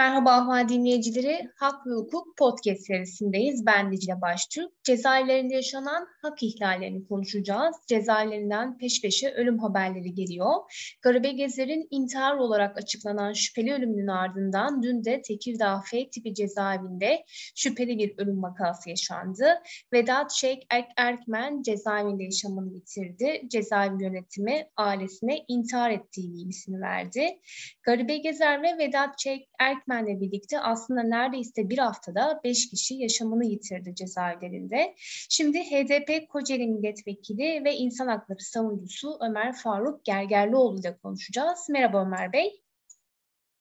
Merhaba 0.00 0.32
Ahval 0.32 0.68
dinleyicileri. 0.68 1.50
Hak 1.56 1.86
ve 1.86 1.90
Hukuk 1.90 2.36
podcast 2.36 2.86
serisindeyiz. 2.86 3.66
Ben 3.66 3.92
Dicle 3.92 4.20
Baştürk. 4.20 4.84
Cezaevlerinde 4.84 5.54
yaşanan 5.54 6.06
hak 6.22 6.42
ihlallerini 6.42 7.08
konuşacağız. 7.08 7.76
Cezaevlerinden 7.88 8.78
peş 8.78 9.02
peşe 9.02 9.30
ölüm 9.30 9.58
haberleri 9.58 10.14
geliyor. 10.14 10.54
Garibe 11.02 11.32
Gezer'in 11.32 11.88
intihar 11.90 12.36
olarak 12.36 12.78
açıklanan 12.78 13.32
şüpheli 13.32 13.72
ölümünün 13.72 14.06
ardından 14.06 14.82
dün 14.82 15.04
de 15.04 15.22
Tekirdağ 15.22 15.80
F 15.90 16.10
tipi 16.10 16.34
cezaevinde 16.34 17.24
şüpheli 17.54 17.98
bir 17.98 18.14
ölüm 18.18 18.42
vakası 18.42 18.90
yaşandı. 18.90 19.62
Vedat 19.92 20.32
Şeyk 20.32 20.66
Erk 20.70 20.88
Erkmen 20.96 21.62
cezaevinde 21.62 22.24
yaşamını 22.24 22.74
yitirdi. 22.74 23.42
Cezaevi 23.48 24.02
yönetimi 24.02 24.66
ailesine 24.76 25.44
intihar 25.48 25.90
ettiği 25.90 26.32
bilgisini 26.32 26.80
verdi. 26.80 27.38
Garibe 27.82 28.16
Gezer 28.16 28.62
ve 28.62 28.78
Vedat 28.78 29.20
Şeyk 29.20 29.48
Erkmen 29.58 29.89
öğretmenle 29.90 30.20
birlikte 30.20 30.60
aslında 30.60 31.02
neredeyse 31.02 31.70
bir 31.70 31.78
haftada 31.78 32.40
beş 32.44 32.70
kişi 32.70 32.94
yaşamını 32.94 33.44
yitirdi 33.44 33.94
cezaevlerinde. 33.94 34.94
Şimdi 35.28 35.58
HDP 35.58 36.28
Kocaeli 36.28 36.66
Milletvekili 36.66 37.64
ve 37.64 37.76
İnsan 37.76 38.08
Hakları 38.08 38.40
Savunucusu 38.40 39.18
Ömer 39.20 39.56
Faruk 39.56 40.04
Gergerlioğlu 40.04 40.80
ile 40.80 40.98
konuşacağız. 41.02 41.66
Merhaba 41.70 42.02
Ömer 42.02 42.32
Bey. 42.32 42.62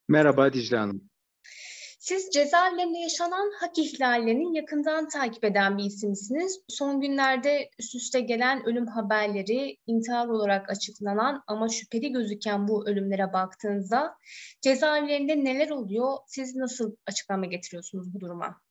Merhaba 0.07 0.53
Dicle 0.53 0.77
Hanım. 0.77 1.09
Siz 2.09 2.29
cezaevlerinde 2.29 2.97
yaşanan 2.97 3.51
hak 3.59 3.77
ihlallerini 3.77 4.57
yakından 4.57 5.09
takip 5.09 5.43
eden 5.43 5.77
bir 5.77 5.83
isimsiniz. 5.83 6.61
Son 6.67 7.01
günlerde 7.01 7.69
üst 7.79 7.95
üste 7.95 8.19
gelen 8.19 8.65
ölüm 8.65 8.87
haberleri, 8.87 9.77
intihar 9.87 10.27
olarak 10.27 10.69
açıklanan 10.69 11.43
ama 11.47 11.69
şüpheli 11.69 12.11
gözüken 12.11 12.67
bu 12.67 12.89
ölümlere 12.89 13.33
baktığınızda 13.33 14.15
cezaevlerinde 14.61 15.43
neler 15.43 15.69
oluyor? 15.69 16.13
Siz 16.27 16.55
nasıl 16.55 16.95
açıklama 17.07 17.45
getiriyorsunuz 17.45 18.13
bu 18.13 18.19
duruma? 18.19 18.61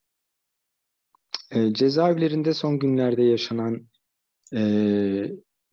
E, 1.51 1.75
cezaevlerinde 1.75 2.55
son 2.55 2.79
günlerde 2.79 3.23
yaşanan 3.23 3.89
e, 4.53 4.63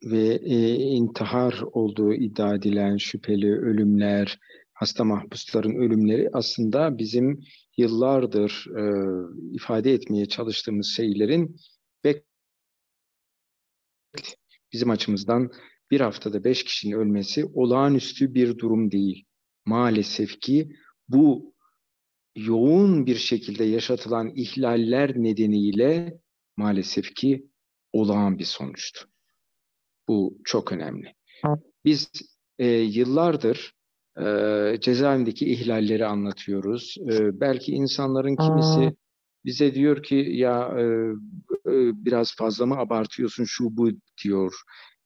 ve 0.04 0.34
e, 0.34 0.74
intihar 0.74 1.62
olduğu 1.72 2.14
iddia 2.14 2.54
edilen 2.54 2.96
şüpheli 2.96 3.52
ölümler, 3.52 4.38
hasta 4.76 5.04
mahpusların 5.04 5.74
ölümleri 5.74 6.30
aslında 6.32 6.98
bizim 6.98 7.40
yıllardır 7.76 8.66
e, 8.78 8.82
ifade 9.54 9.92
etmeye 9.92 10.26
çalıştığımız 10.26 10.86
şeylerin 10.96 11.56
bizim 14.72 14.90
açımızdan 14.90 15.50
bir 15.90 16.00
haftada 16.00 16.44
beş 16.44 16.64
kişinin 16.64 16.96
ölmesi 16.96 17.44
olağanüstü 17.44 18.34
bir 18.34 18.58
durum 18.58 18.90
değil. 18.90 19.24
Maalesef 19.64 20.40
ki 20.40 20.76
bu 21.08 21.54
yoğun 22.36 23.06
bir 23.06 23.16
şekilde 23.16 23.64
yaşatılan 23.64 24.32
ihlaller 24.34 25.22
nedeniyle 25.22 26.20
maalesef 26.56 27.14
ki 27.14 27.46
olağan 27.92 28.38
bir 28.38 28.44
sonuçtu. 28.44 29.08
Bu 30.08 30.38
çok 30.44 30.72
önemli. 30.72 31.14
Biz 31.84 32.10
e, 32.58 32.66
yıllardır 32.68 33.75
e, 34.20 34.80
cezaevindeki 34.80 35.46
ihlalleri 35.46 36.06
anlatıyoruz. 36.06 36.96
E, 37.10 37.40
belki 37.40 37.72
insanların 37.72 38.36
kimisi 38.36 38.96
bize 39.44 39.74
diyor 39.74 40.02
ki 40.02 40.14
ya 40.14 40.74
e, 40.78 40.82
e, 41.70 41.74
biraz 42.04 42.36
fazla 42.36 42.66
mı 42.66 42.76
abartıyorsun 42.78 43.44
şu 43.44 43.76
bu 43.76 43.90
diyor 44.24 44.54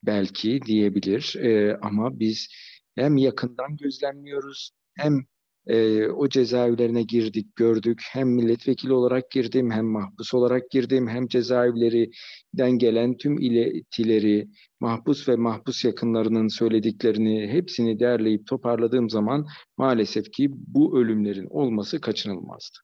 belki 0.03 0.61
diyebilir. 0.67 1.37
E, 1.37 1.79
ama 1.83 2.21
biz 2.21 2.49
hem 2.95 3.17
yakından 3.17 3.77
gözlemliyoruz 3.77 4.71
hem 4.97 5.25
e, 5.67 6.07
o 6.09 6.29
cezaevlerine 6.29 7.03
girdik, 7.03 7.57
gördük. 7.57 8.03
Hem 8.13 8.29
milletvekili 8.29 8.93
olarak 8.93 9.31
girdim, 9.31 9.71
hem 9.71 9.87
mahpus 9.87 10.35
olarak 10.35 10.71
girdim, 10.71 11.09
hem 11.09 11.29
cezaevlerinden 11.29 12.79
gelen 12.79 13.17
tüm 13.17 13.39
iletileri, 13.39 14.49
mahpus 14.81 15.29
ve 15.29 15.37
mahpus 15.37 15.85
yakınlarının 15.85 16.49
söylediklerini 16.49 17.49
hepsini 17.49 18.01
derleyip 18.01 18.47
toparladığım 18.47 19.11
zaman 19.11 19.47
maalesef 19.77 20.33
ki 20.33 20.49
bu 20.51 20.99
ölümlerin 21.01 21.47
olması 21.51 22.01
kaçınılmazdı. 22.01 22.79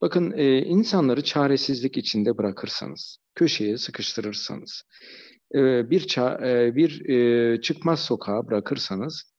Bakın 0.00 0.32
e, 0.36 0.58
insanları 0.58 1.24
çaresizlik 1.24 1.96
içinde 1.96 2.38
bırakırsanız, 2.38 3.18
köşeye 3.34 3.78
sıkıştırırsanız, 3.78 4.82
e, 5.54 5.90
bir 5.90 6.06
ça 6.06 6.40
e, 6.48 6.76
bir 6.76 7.08
e, 7.08 7.60
çıkmaz 7.60 8.00
sokağa 8.00 8.46
bırakırsanız 8.46 9.32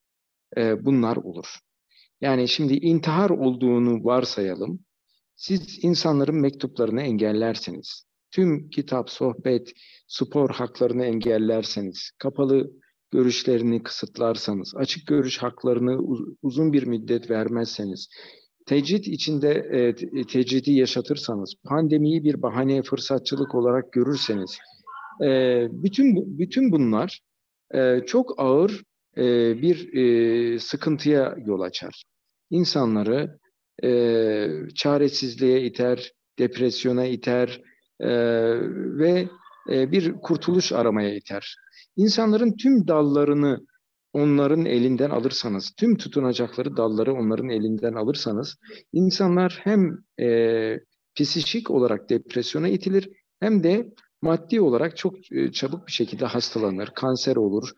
e, 0.58 0.86
bunlar 0.86 1.16
olur. 1.16 1.60
Yani 2.22 2.48
şimdi 2.48 2.74
intihar 2.74 3.30
olduğunu 3.30 4.03
varsayalım. 4.03 4.80
Siz 5.36 5.84
insanların 5.84 6.42
mektuplarını 6.42 7.02
engellerseniz, 7.02 8.06
tüm 8.31 8.70
kitap, 8.70 9.09
sohbet, 9.09 9.74
spor 10.08 10.50
haklarını 10.50 11.06
engellerseniz, 11.06 12.12
kapalı 12.18 12.72
görüşlerini 13.12 13.84
kısıtlarsanız, 13.84 14.74
açık 14.76 15.08
görüş 15.08 15.38
haklarını 15.38 15.98
uzun 16.42 16.74
bir 16.74 16.88
müddet 16.88 17.30
vermezseniz, 17.30 18.09
tecrit 18.66 19.08
içinde 19.08 19.52
e, 19.52 19.96
tecridi 20.26 20.72
yaşatırsanız, 20.72 21.53
pandemiyi 21.64 22.24
bir 22.24 22.42
bahane 22.42 22.84
fırsatçılık 22.84 23.56
olarak 23.56 23.92
görürseniz, 23.92 24.58
e, 25.24 25.68
bütün 25.72 26.40
bütün 26.40 26.72
bunlar 26.72 27.22
e, 27.74 28.00
çok 28.06 28.34
ağır 28.38 28.84
e, 29.18 29.24
bir 29.62 29.94
e, 29.94 30.59
sıkıntıya 30.59 31.36
yol 31.46 31.62
açar. 31.62 32.03
İnsanları 32.50 33.40
e, 33.84 34.48
çaresizliğe 34.76 35.66
iter, 35.66 36.12
depresyona 36.40 37.06
iter 37.06 37.62
e, 38.00 38.09
ve 38.98 39.30
e, 39.70 39.92
bir 39.92 40.14
kurtuluş 40.14 40.72
aramaya 40.72 41.16
iter. 41.16 41.56
İnsanların 41.96 42.58
tüm 42.58 42.88
dallarını 42.88 43.66
onların 44.14 44.66
elinden 44.66 45.09
alırsanız, 45.09 45.72
tüm 45.78 45.97
tutunacakları 45.97 46.78
dalları 46.78 47.14
onların 47.14 47.50
elinden 47.50 47.94
alırsanız, 47.94 48.58
insanlar 48.94 49.59
hem 49.64 49.97
e, 50.22 50.80
psikik 51.16 51.72
olarak 51.72 52.09
depresyona 52.09 52.68
itilir, 52.68 53.09
hem 53.40 53.64
de 53.64 53.94
maddi 54.22 54.62
olarak 54.62 54.97
çok 54.97 55.32
e, 55.32 55.52
çabuk 55.52 55.88
bir 55.88 55.92
şekilde 55.92 56.26
hastalanır, 56.26 56.92
kanser 56.96 57.36
olur, 57.36 57.70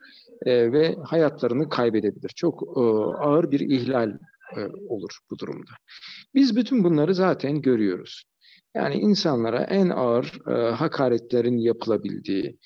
e, 0.46 0.72
ve 0.72 0.96
hayatlarını 1.03 1.70
kaybedebilir. 1.70 2.30
Çok 2.36 2.64
e, 2.64 2.80
ağır 3.24 3.52
bir 3.52 3.59
ihlal 3.59 4.09
e, 4.58 4.59
olur 4.90 5.18
bu 5.31 5.40
durumda. 5.40 5.72
Biz 6.34 6.56
bütün 6.56 6.84
bunları 6.84 7.16
zaten 7.16 7.62
görüyoruz. 7.62 8.24
Yani 8.75 8.96
insanlara 8.96 9.64
en 9.64 9.90
ağır 9.90 10.40
hakaretlerin 10.74 11.58
yapılabildiği, 11.58 12.58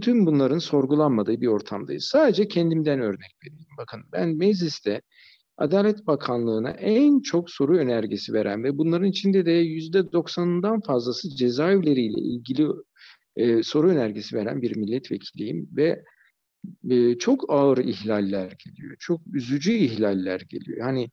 tüm 0.00 0.26
bunların 0.26 0.58
sorgulanmadığı 0.58 1.40
bir 1.40 1.46
ortamdayız. 1.46 2.04
Sadece 2.04 2.48
kendimden 2.48 3.00
örnek 3.00 3.32
vereyim. 3.44 3.66
Bakın 3.78 4.00
ben 4.12 4.36
mecliste 4.36 5.02
Adalet 5.58 6.06
Bakanlığı'na 6.06 6.70
en 6.70 7.20
çok 7.20 7.50
soru 7.50 7.78
önergesi 7.78 8.32
veren 8.32 8.64
ve 8.64 8.78
bunların 8.78 9.08
içinde 9.08 9.46
de 9.46 9.50
yüzde 9.50 10.12
doksanından 10.12 10.80
fazlası 10.80 11.36
cezaevleriyle 11.36 12.20
ilgili 12.20 12.68
e, 13.36 13.62
soru 13.62 13.88
önergesi 13.88 14.36
veren 14.36 14.62
bir 14.62 14.76
milletvekiliyim 14.76 15.68
ve 15.76 16.04
çok 17.18 17.44
ağır 17.52 17.78
ihlaller 17.78 18.52
geliyor. 18.64 18.96
Çok 18.98 19.20
üzücü 19.32 19.72
ihlaller 19.72 20.40
geliyor. 20.40 20.78
Yani 20.78 21.10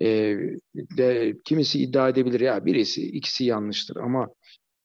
e, 0.00 0.36
de, 0.74 1.36
kimisi 1.44 1.82
iddia 1.82 2.08
edebilir 2.08 2.40
ya 2.40 2.66
birisi 2.66 3.02
ikisi 3.02 3.44
yanlıştır 3.44 3.96
ama 3.96 4.28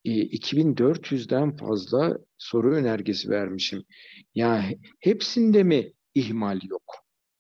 e, 0.06 0.12
2400'den 0.12 1.56
fazla 1.58 2.18
soru 2.38 2.76
önergesi 2.76 3.30
vermişim. 3.30 3.84
Ya 4.36 4.66
hepsinde 5.00 5.64
mi 5.64 5.94
ihmal 6.16 6.60
yok? 6.64 6.84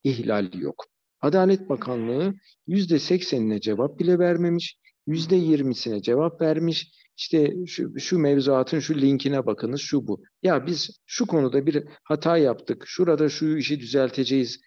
İhlal 0.03 0.53
yok. 0.53 0.85
Adalet 1.21 1.69
Bakanlığı 1.69 2.33
%80'ine 2.67 3.61
cevap 3.61 3.99
bile 3.99 4.19
vermemiş, 4.19 4.77
%20'sine 5.07 6.01
cevap 6.01 6.41
vermiş, 6.41 6.91
işte 7.21 7.53
şu, 7.67 7.99
şu 7.99 8.19
mevzuatın 8.19 8.79
şu 8.79 8.95
linkine 8.95 9.45
bakınız 9.45 9.81
şu 9.81 10.07
bu. 10.07 10.23
Ya 10.43 10.65
biz 10.65 10.89
şu 11.05 11.25
konuda 11.27 11.65
bir 11.65 11.83
hata 12.03 12.37
yaptık. 12.37 12.83
Şurada 12.87 13.29
şu 13.29 13.57
işi 13.57 13.79
düzelteceğiz 13.79 14.61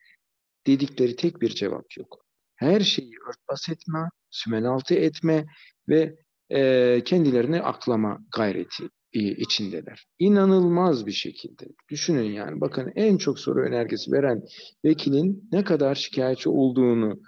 dedikleri 0.67 1.17
tek 1.17 1.41
bir 1.41 1.49
cevap 1.49 1.97
yok. 1.99 2.25
Her 2.57 2.81
şeyi 2.81 3.13
örtbas 3.29 3.69
etme, 3.69 4.09
sümenaltı 4.31 4.95
etme 4.95 5.47
ve 5.89 6.17
e, 6.51 7.01
kendilerini 7.05 7.63
aklama 7.63 8.19
gayreti 8.37 8.85
e, 9.13 9.21
içindeler. 9.21 10.07
İnanılmaz 10.19 11.07
bir 11.07 11.13
şekilde. 11.13 11.65
Düşünün 11.91 12.33
yani 12.33 12.61
bakın 12.61 12.93
en 12.97 13.17
çok 13.17 13.39
soru 13.39 13.61
önergesi 13.61 14.13
veren 14.13 14.43
vekilin 14.85 15.49
ne 15.53 15.65
kadar 15.65 15.95
şikayetçi 15.95 16.49
olduğunu 16.49 17.21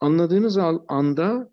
anladığınız 0.00 0.58
anda 0.88 1.50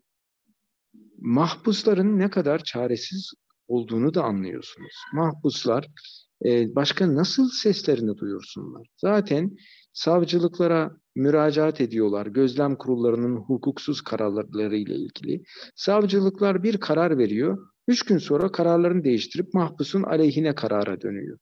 mahpusların 1.17 2.19
ne 2.19 2.29
kadar 2.29 2.63
çaresiz 2.63 3.31
olduğunu 3.67 4.13
da 4.13 4.23
anlıyorsunuz. 4.23 4.93
Mahpuslar 5.13 5.87
e, 6.45 6.75
başka 6.75 7.15
nasıl 7.15 7.49
seslerini 7.49 8.17
duyursunlar? 8.17 8.87
Zaten 8.97 9.51
savcılıklara 9.93 10.91
müracaat 11.15 11.81
ediyorlar 11.81 12.27
gözlem 12.27 12.75
kurullarının 12.75 13.35
hukuksuz 13.35 14.01
kararları 14.01 14.75
ile 14.75 14.95
ilgili. 14.95 15.43
Savcılıklar 15.75 16.63
bir 16.63 16.77
karar 16.77 17.17
veriyor. 17.17 17.57
Üç 17.87 18.03
gün 18.03 18.17
sonra 18.17 18.51
kararlarını 18.51 19.03
değiştirip 19.03 19.53
mahpusun 19.53 20.03
aleyhine 20.03 20.55
karara 20.55 21.01
dönüyor. 21.01 21.37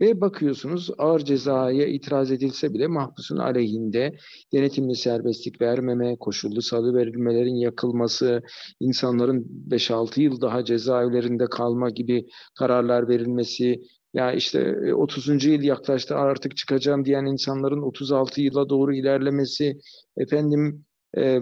Ve 0.00 0.20
bakıyorsunuz 0.20 0.90
ağır 0.98 1.20
cezaya 1.20 1.86
itiraz 1.86 2.30
edilse 2.30 2.74
bile 2.74 2.86
mahpusun 2.86 3.36
aleyhinde 3.36 4.16
denetimli 4.52 4.96
serbestlik 4.96 5.60
vermeme, 5.60 6.16
koşullu 6.20 6.62
salı 6.62 6.94
verilmelerin 6.94 7.54
yakılması, 7.54 8.42
insanların 8.80 9.66
5-6 9.68 10.20
yıl 10.20 10.40
daha 10.40 10.64
cezaevlerinde 10.64 11.44
kalma 11.50 11.90
gibi 11.90 12.26
kararlar 12.58 13.08
verilmesi, 13.08 13.80
ya 14.14 14.32
işte 14.32 14.94
30. 14.94 15.44
yıl 15.44 15.62
yaklaştı 15.62 16.16
artık 16.16 16.56
çıkacağım 16.56 17.04
diyen 17.04 17.24
insanların 17.24 17.82
36 17.82 18.40
yıla 18.40 18.68
doğru 18.68 18.94
ilerlemesi, 18.94 19.78
efendim 20.16 20.84
e, 21.16 21.40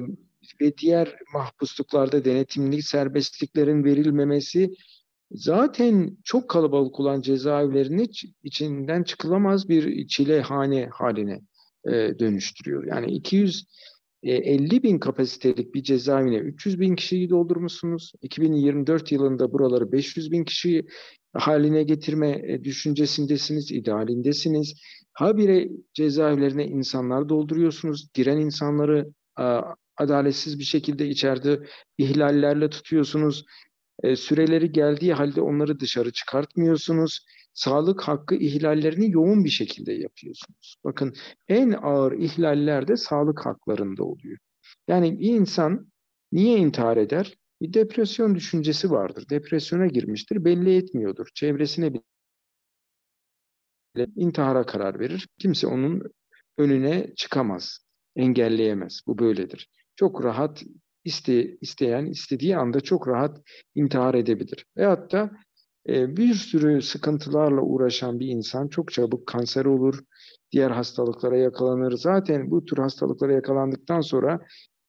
ve 0.60 0.76
diğer 0.78 1.16
mahpusluklarda 1.34 2.24
denetimli 2.24 2.82
serbestliklerin 2.82 3.84
verilmemesi 3.84 4.70
zaten 5.30 6.16
çok 6.24 6.48
kalabalık 6.50 7.00
olan 7.00 7.20
cezaevlerini 7.20 8.06
içinden 8.42 9.02
çıkılamaz 9.02 9.68
bir 9.68 10.06
çilehane 10.06 10.88
haline 10.92 11.40
e, 11.88 12.18
dönüştürüyor. 12.18 12.86
Yani 12.86 13.12
250 13.12 14.82
bin 14.82 14.98
kapasitelik 14.98 15.74
bir 15.74 15.82
cezaevine 15.82 16.36
300 16.36 16.80
bin 16.80 16.96
kişiyi 16.96 17.30
doldurmuşsunuz. 17.30 18.12
2024 18.22 19.12
yılında 19.12 19.52
buraları 19.52 19.92
500 19.92 20.30
bin 20.30 20.44
kişi 20.44 20.86
haline 21.32 21.82
getirme 21.82 22.30
e, 22.30 22.64
düşüncesindesiniz, 22.64 23.72
idealindesiniz. 23.72 24.74
Habire 25.12 25.68
cezaevlerine 25.94 26.66
insanlar 26.66 27.28
dolduruyorsunuz. 27.28 28.08
Giren 28.14 28.38
insanları 28.38 29.06
adaletsiz 29.96 30.58
bir 30.58 30.64
şekilde 30.64 31.08
içeride 31.08 31.60
ihlallerle 31.98 32.70
tutuyorsunuz. 32.70 33.44
E, 34.02 34.16
süreleri 34.16 34.72
geldiği 34.72 35.12
halde 35.14 35.40
onları 35.40 35.80
dışarı 35.80 36.12
çıkartmıyorsunuz. 36.12 37.26
Sağlık 37.54 38.02
hakkı 38.02 38.34
ihlallerini 38.34 39.10
yoğun 39.10 39.44
bir 39.44 39.50
şekilde 39.50 39.92
yapıyorsunuz. 39.92 40.76
Bakın 40.84 41.14
en 41.48 41.72
ağır 41.72 42.12
ihlaller 42.12 42.88
de 42.88 42.96
sağlık 42.96 43.46
haklarında 43.46 44.04
oluyor. 44.04 44.38
Yani 44.88 45.20
bir 45.20 45.28
insan 45.28 45.92
niye 46.32 46.58
intihar 46.58 46.96
eder? 46.96 47.34
Bir 47.62 47.72
depresyon 47.72 48.34
düşüncesi 48.34 48.90
vardır. 48.90 49.24
Depresyona 49.30 49.86
girmiştir, 49.86 50.44
belli 50.44 50.76
etmiyordur. 50.76 51.28
Çevresine 51.34 51.94
bile 51.94 52.02
intihara 54.16 54.66
karar 54.66 55.00
verir. 55.00 55.28
Kimse 55.38 55.66
onun 55.66 56.02
önüne 56.58 57.14
çıkamaz, 57.16 57.78
engelleyemez. 58.16 59.00
Bu 59.06 59.18
böyledir. 59.18 59.68
Çok 59.96 60.24
rahat 60.24 60.62
iste, 61.08 61.56
isteyen 61.60 62.06
istediği 62.06 62.56
anda 62.56 62.80
çok 62.80 63.08
rahat 63.08 63.42
intihar 63.74 64.14
edebilir. 64.14 64.66
Veyahut 64.76 65.12
da 65.12 65.30
e, 65.88 66.16
bir 66.16 66.34
sürü 66.34 66.82
sıkıntılarla 66.82 67.60
uğraşan 67.60 68.20
bir 68.20 68.26
insan 68.26 68.68
çok 68.68 68.92
çabuk 68.92 69.26
kanser 69.26 69.64
olur, 69.64 70.00
diğer 70.52 70.70
hastalıklara 70.70 71.36
yakalanır. 71.36 71.92
Zaten 71.92 72.50
bu 72.50 72.64
tür 72.64 72.78
hastalıklara 72.78 73.32
yakalandıktan 73.32 74.00
sonra 74.00 74.40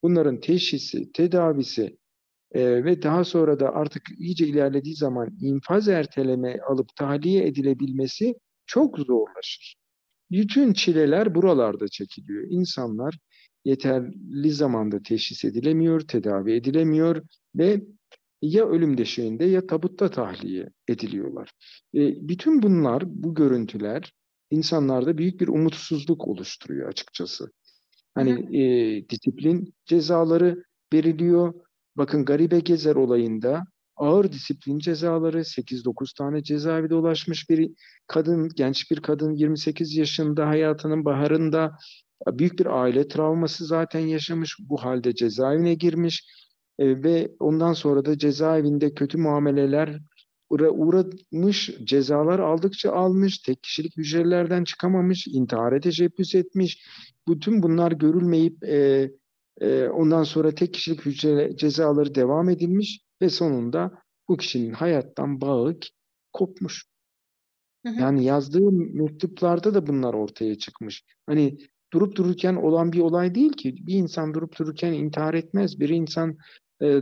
bunların 0.04 0.40
teşhisi, 0.40 1.12
tedavisi 1.12 1.98
e, 2.52 2.84
ve 2.86 3.02
daha 3.02 3.24
sonra 3.24 3.60
da 3.60 3.74
artık 3.74 4.04
iyice 4.20 4.48
ilerlediği 4.48 4.96
zaman 4.96 5.30
infaz 5.42 5.88
erteleme 5.88 6.60
alıp 6.70 6.96
tahliye 6.96 7.48
edilebilmesi 7.48 8.36
çok 8.66 9.00
zorlaşır. 9.00 9.76
Bütün 10.32 10.74
çileler 10.74 11.36
buralarda 11.36 11.88
çekiliyor. 11.88 12.44
İnsanlar 12.50 13.20
yeterli 13.66 14.52
zamanda 14.52 15.04
teşhis 15.04 15.46
edilemiyor, 15.46 16.00
tedavi 16.00 16.54
edilemiyor 16.54 17.22
ve 17.56 17.82
ya 18.42 18.66
ölüm 18.66 18.98
deşeğinde 18.98 19.46
ya 19.46 19.68
tabutta 19.68 20.12
tahliye 20.12 20.70
ediliyorlar. 20.88 21.52
E, 21.96 22.28
bütün 22.30 22.62
bunlar, 22.62 23.04
bu 23.06 23.36
görüntüler 23.36 24.14
insanlarda 24.52 25.18
büyük 25.18 25.42
bir 25.42 25.48
umutsuzluk 25.48 26.28
oluşturuyor 26.28 26.90
açıkçası. 26.90 27.52
Hani 28.16 28.58
e, 28.58 29.10
disiplin 29.10 29.74
cezaları 29.86 30.64
veriliyor. 30.94 31.54
Bakın 31.98 32.26
Garibe 32.26 32.60
Gezer 32.60 32.96
olayında 32.96 33.64
ağır 33.96 34.32
disiplin 34.32 34.80
cezaları 34.80 35.40
8-9 35.40 36.18
tane 36.18 36.44
cezaevi 36.44 36.90
dolaşmış 36.90 37.50
bir 37.50 37.72
kadın, 38.08 38.50
genç 38.56 38.92
bir 38.92 39.00
kadın 39.00 39.34
28 39.34 39.96
yaşında 39.96 40.48
hayatının 40.48 41.06
baharında 41.06 41.78
büyük 42.28 42.60
bir 42.60 42.82
aile 42.82 43.08
travması 43.08 43.66
zaten 43.66 44.00
yaşamış. 44.00 44.58
Bu 44.60 44.78
halde 44.78 45.16
cezaevine 45.16 45.74
girmiş 45.74 46.28
e, 46.80 47.04
ve 47.04 47.32
ondan 47.40 47.74
sonra 47.74 48.06
da 48.06 48.18
cezaevinde 48.18 48.94
kötü 48.94 49.18
muameleler 49.18 50.00
uğramış, 50.50 51.72
cezalar 51.84 52.40
aldıkça 52.40 52.92
almış, 52.92 53.38
tek 53.38 53.64
kişilik 53.64 53.98
hücrelerden 53.98 54.64
çıkamamış, 54.64 55.28
intihara 55.28 55.80
teşebbüs 55.80 56.36
etmiş. 56.36 56.84
Bütün 57.28 57.64
bunlar 57.64 57.92
görülmeyip 57.92 58.64
e, 58.64 59.12
e, 59.62 59.88
ondan 59.88 60.24
sonra 60.24 60.56
tek 60.56 60.74
kişilik 60.74 61.06
hücre 61.06 61.58
cezaları 61.58 62.16
devam 62.16 62.50
edilmiş 62.50 63.02
ve 63.22 63.30
sonunda 63.30 63.92
bu 64.30 64.38
kişinin 64.38 64.74
hayattan 64.74 65.42
bağı 65.42 65.80
kopmuş. 66.34 66.86
Hı 67.86 67.90
hı. 67.90 68.02
Yani 68.02 68.24
yazdığı 68.24 68.72
mektuplarda 68.72 69.74
da 69.74 69.88
bunlar 69.88 70.14
ortaya 70.14 70.58
çıkmış. 70.58 71.04
Hani 71.26 71.58
durup 71.94 72.16
dururken 72.16 72.56
olan 72.56 72.92
bir 72.92 73.00
olay 73.00 73.36
değil 73.36 73.54
ki. 73.54 73.76
Bir 73.88 73.94
insan 73.94 74.34
durup 74.34 74.60
dururken 74.60 74.94
intihar 74.94 75.34
etmez. 75.34 75.80
Bir 75.80 75.90
insan 75.90 76.38
e, 76.82 76.88
e, 76.88 77.02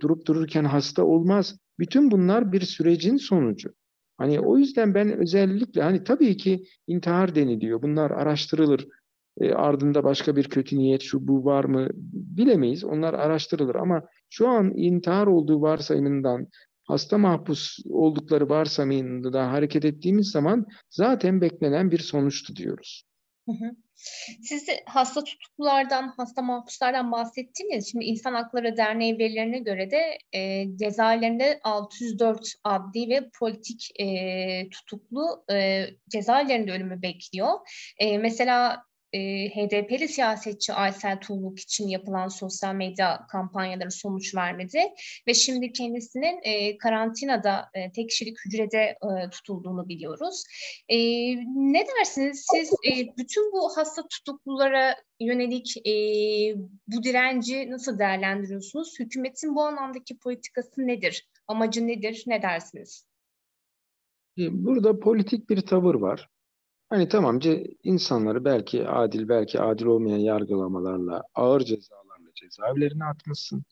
durup 0.00 0.26
dururken 0.26 0.64
hasta 0.64 1.04
olmaz. 1.04 1.56
Bütün 1.78 2.10
bunlar 2.10 2.52
bir 2.52 2.60
sürecin 2.60 3.16
sonucu. 3.16 3.74
Hani 4.18 4.40
o 4.40 4.58
yüzden 4.58 4.94
ben 4.94 5.18
özellikle 5.18 5.82
hani 5.82 6.04
tabii 6.04 6.36
ki 6.36 6.64
intihar 6.86 7.34
deniliyor. 7.34 7.82
Bunlar 7.82 8.10
araştırılır. 8.10 8.88
E, 9.40 9.52
ardında 9.52 10.04
başka 10.04 10.36
bir 10.36 10.44
kötü 10.44 10.78
niyet 10.78 11.02
şu 11.02 11.28
bu 11.28 11.44
var 11.44 11.64
mı 11.64 11.88
bilemeyiz. 12.12 12.84
Onlar 12.84 13.14
araştırılır 13.14 13.74
ama 13.74 14.02
şu 14.30 14.48
an 14.48 14.72
intihar 14.76 15.26
olduğu 15.26 15.60
varsayımından 15.60 16.46
hasta 16.84 17.18
mahpus 17.18 17.78
oldukları 17.90 18.48
varsayımında 18.48 19.52
hareket 19.52 19.84
ettiğimiz 19.84 20.30
zaman 20.30 20.66
zaten 20.90 21.40
beklenen 21.40 21.90
bir 21.90 21.98
sonuçtu 21.98 22.56
diyoruz. 22.56 23.04
Hı 23.48 23.52
hı. 23.52 23.83
Siz 24.42 24.66
hasta 24.86 25.24
tutuklulardan, 25.24 26.08
hasta 26.16 26.42
mahpuslardan 26.42 27.12
bahsettiniz. 27.12 27.90
Şimdi 27.90 28.04
İnsan 28.04 28.34
Hakları 28.34 28.76
Derneği 28.76 29.18
verilerine 29.18 29.58
göre 29.58 29.90
de 29.90 30.18
e, 30.32 30.66
cezaevlerinde 30.76 31.60
604 31.64 32.52
adli 32.64 33.08
ve 33.08 33.30
politik 33.38 34.00
e, 34.00 34.68
tutuklu 34.70 35.44
e, 35.52 35.86
cezaevlerinde 36.08 36.72
ölümü 36.72 37.02
bekliyor. 37.02 37.50
E, 37.98 38.18
mesela 38.18 38.84
e, 39.14 39.48
HDP'li 39.48 40.08
siyasetçi 40.08 40.72
Aysel 40.72 41.20
Tuğluk 41.20 41.60
için 41.60 41.88
yapılan 41.88 42.28
sosyal 42.28 42.74
medya 42.74 43.26
kampanyaları 43.28 43.90
sonuç 43.90 44.34
vermedi 44.34 44.82
ve 45.26 45.34
şimdi 45.34 45.72
kendisinin 45.72 46.40
e, 46.42 46.78
karantinada 46.78 47.70
e, 47.74 47.92
tek 47.92 48.10
kişilik 48.10 48.36
hücrede 48.46 48.78
e, 48.78 49.30
tutulduğunu 49.30 49.88
biliyoruz. 49.88 50.44
E, 50.88 50.98
ne 51.46 51.86
dersiniz 51.98 52.46
siz 52.52 52.72
e, 52.72 53.16
bütün 53.18 53.52
bu 53.52 53.76
hasta 53.76 54.02
tutuklulara 54.08 54.96
yönelik 55.20 55.76
e, 55.86 55.92
bu 56.88 57.02
direnci 57.02 57.70
nasıl 57.70 57.98
değerlendiriyorsunuz? 57.98 59.00
Hükümetin 59.00 59.54
bu 59.54 59.62
anlamdaki 59.62 60.18
politikası 60.18 60.86
nedir? 60.86 61.28
Amacı 61.48 61.86
nedir? 61.86 62.24
Ne 62.26 62.42
dersiniz? 62.42 63.06
Burada 64.36 65.00
politik 65.00 65.50
bir 65.50 65.60
tavır 65.60 65.94
var. 65.94 66.28
Hani 66.90 67.08
tamam 67.08 67.40
insanları 67.82 68.44
belki 68.44 68.88
adil 68.88 69.28
belki 69.28 69.60
adil 69.60 69.84
olmayan 69.84 70.18
yargılamalarla 70.18 71.22
ağır 71.34 71.60
cezalarla 71.60 72.30
cezaevlerine 72.34 73.04
atmışsın. 73.04 73.64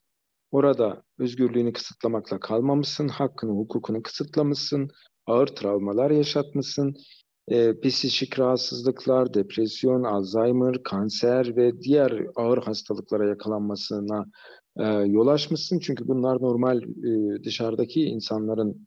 Orada 0.50 1.02
özgürlüğünü 1.18 1.72
kısıtlamakla 1.72 2.40
kalmamışsın, 2.40 3.08
hakkını, 3.08 3.52
hukukunu 3.52 4.02
kısıtlamışsın, 4.02 4.90
ağır 5.26 5.46
travmalar 5.46 6.10
yaşatmışsın, 6.10 6.94
e, 7.48 7.80
psikik 7.80 8.38
rahatsızlıklar, 8.38 9.34
depresyon, 9.34 10.02
Alzheimer, 10.02 10.82
kanser 10.82 11.56
ve 11.56 11.82
diğer 11.82 12.26
ağır 12.36 12.58
hastalıklara 12.62 13.28
yakalanmasına 13.28 14.24
e, 14.76 14.84
yol 14.86 15.26
açmışsın. 15.26 15.78
Çünkü 15.78 16.08
bunlar 16.08 16.42
normal 16.42 16.82
e, 16.82 17.44
dışarıdaki 17.44 18.04
insanların 18.04 18.86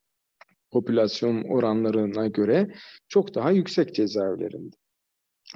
popülasyon 0.76 1.44
oranlarına 1.44 2.28
göre 2.28 2.76
çok 3.08 3.36
daha 3.36 3.52
yüksek 3.52 3.96
cezaevlerinde. 3.96 4.76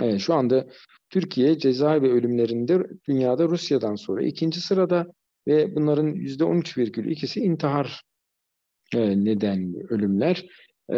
Evet, 0.02 0.20
şu 0.20 0.34
anda 0.34 0.68
Türkiye 1.10 1.58
cezaevi 1.58 2.08
ölümlerinde 2.08 2.80
dünyada 3.08 3.44
Rusya'dan 3.44 3.96
sonra 3.96 4.24
ikinci 4.24 4.62
sırada 4.62 5.08
ve 5.48 5.76
bunların 5.76 6.16
%13,2'si 6.16 7.40
intihar 7.40 8.02
e, 8.96 9.26
nedenli 9.26 9.78
ölümler. 9.90 10.46
E, 10.90 10.96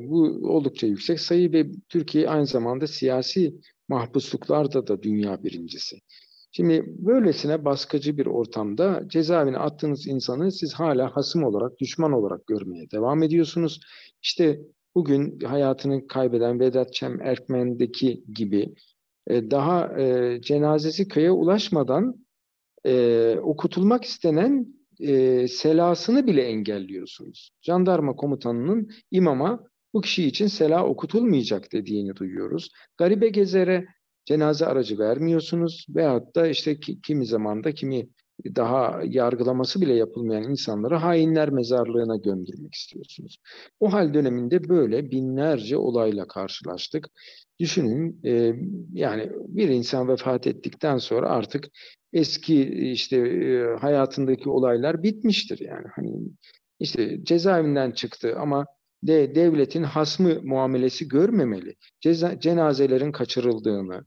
bu 0.00 0.22
oldukça 0.48 0.86
yüksek 0.86 1.20
sayı 1.20 1.52
ve 1.52 1.66
Türkiye 1.88 2.28
aynı 2.28 2.46
zamanda 2.46 2.86
siyasi 2.86 3.54
mahpusluklarda 3.88 4.86
da 4.86 5.02
dünya 5.02 5.44
birincisi. 5.44 5.96
Şimdi 6.56 6.84
böylesine 6.86 7.64
baskıcı 7.64 8.18
bir 8.18 8.26
ortamda 8.26 9.02
cezaevine 9.06 9.58
attığınız 9.58 10.06
insanı 10.06 10.52
siz 10.52 10.74
hala 10.74 11.16
hasım 11.16 11.44
olarak, 11.44 11.78
düşman 11.80 12.12
olarak 12.12 12.46
görmeye 12.46 12.90
devam 12.90 13.22
ediyorsunuz. 13.22 13.80
İşte 14.22 14.60
bugün 14.94 15.40
hayatını 15.40 16.06
kaybeden 16.06 16.60
Vedat 16.60 16.92
Çem 16.92 17.20
Erkmen'deki 17.20 18.24
gibi 18.34 18.74
e, 19.26 19.50
daha 19.50 20.00
e, 20.00 20.40
cenazesi 20.40 21.08
köye 21.08 21.30
ulaşmadan 21.30 22.14
e, 22.86 23.36
okutulmak 23.42 24.04
istenen 24.04 24.66
selasını 25.48 26.26
bile 26.26 26.42
engelliyorsunuz. 26.42 27.50
Jandarma 27.62 28.16
komutanının 28.16 28.88
imama 29.10 29.60
bu 29.94 30.00
kişi 30.00 30.24
için 30.24 30.46
sela 30.46 30.86
okutulmayacak 30.86 31.72
dediğini 31.72 32.16
duyuyoruz. 32.16 32.70
Garibe 32.96 33.28
gezere 33.28 33.86
cenaze 34.26 34.66
aracı 34.66 34.98
vermiyorsunuz 34.98 35.86
veyahut 35.88 36.36
da 36.36 36.46
işte 36.46 36.80
ki, 36.80 37.00
kimi 37.00 37.26
zamanda 37.26 37.72
kimi 37.72 38.08
daha 38.56 39.00
yargılaması 39.04 39.80
bile 39.80 39.94
yapılmayan 39.94 40.50
insanları 40.50 40.94
hainler 40.94 41.50
mezarlığına 41.50 42.16
gömdürmek 42.16 42.74
istiyorsunuz. 42.74 43.38
O 43.80 43.92
hal 43.92 44.14
döneminde 44.14 44.68
böyle 44.68 45.10
binlerce 45.10 45.76
olayla 45.76 46.26
karşılaştık. 46.26 47.08
Düşünün 47.60 48.20
e, 48.24 48.54
yani 48.92 49.30
bir 49.48 49.68
insan 49.68 50.08
vefat 50.08 50.46
ettikten 50.46 50.98
sonra 50.98 51.28
artık 51.28 51.68
eski 52.12 52.62
işte 52.92 53.16
e, 53.16 53.76
hayatındaki 53.80 54.48
olaylar 54.50 55.02
bitmiştir 55.02 55.58
yani. 55.60 55.86
Hani 55.96 56.12
işte 56.80 57.24
cezaevinden 57.24 57.90
çıktı 57.90 58.36
ama 58.38 58.66
de 59.02 59.34
devletin 59.34 59.82
hasmı 59.82 60.42
muamelesi 60.42 61.08
görmemeli. 61.08 61.74
Ceza, 62.00 62.40
cenazelerin 62.40 63.12
kaçırıldığını, 63.12 64.04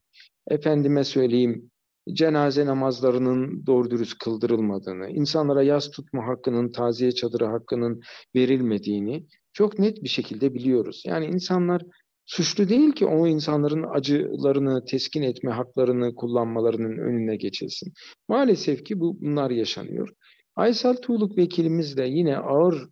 efendime 0.49 1.03
söyleyeyim 1.03 1.71
cenaze 2.13 2.65
namazlarının 2.65 3.65
doğru 3.65 3.91
dürüst 3.91 4.17
kıldırılmadığını, 4.17 5.09
insanlara 5.09 5.63
yas 5.63 5.91
tutma 5.91 6.27
hakkının, 6.27 6.71
taziye 6.71 7.11
çadırı 7.11 7.45
hakkının 7.45 8.01
verilmediğini 8.35 9.25
çok 9.53 9.79
net 9.79 10.03
bir 10.03 10.09
şekilde 10.09 10.53
biliyoruz. 10.53 11.03
Yani 11.05 11.25
insanlar 11.25 11.81
suçlu 12.25 12.69
değil 12.69 12.91
ki 12.91 13.05
o 13.05 13.27
insanların 13.27 13.85
acılarını 13.95 14.85
teskin 14.85 15.21
etme 15.21 15.51
haklarını 15.51 16.15
kullanmalarının 16.15 16.97
önüne 16.97 17.35
geçilsin. 17.35 17.93
Maalesef 18.29 18.85
ki 18.85 18.99
bu 18.99 19.21
bunlar 19.21 19.51
yaşanıyor. 19.51 20.09
Aysel 20.55 20.95
Tuğluk 20.95 21.37
vekilimiz 21.37 21.97
de 21.97 22.03
yine 22.03 22.37
ağır 22.37 22.89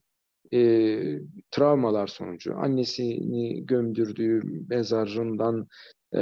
e, 0.54 0.60
travmalar 1.52 2.08
sonucu 2.08 2.58
annesini 2.58 3.66
gömdürdüğü 3.66 4.42
mezarından 4.70 5.68
e, 6.14 6.22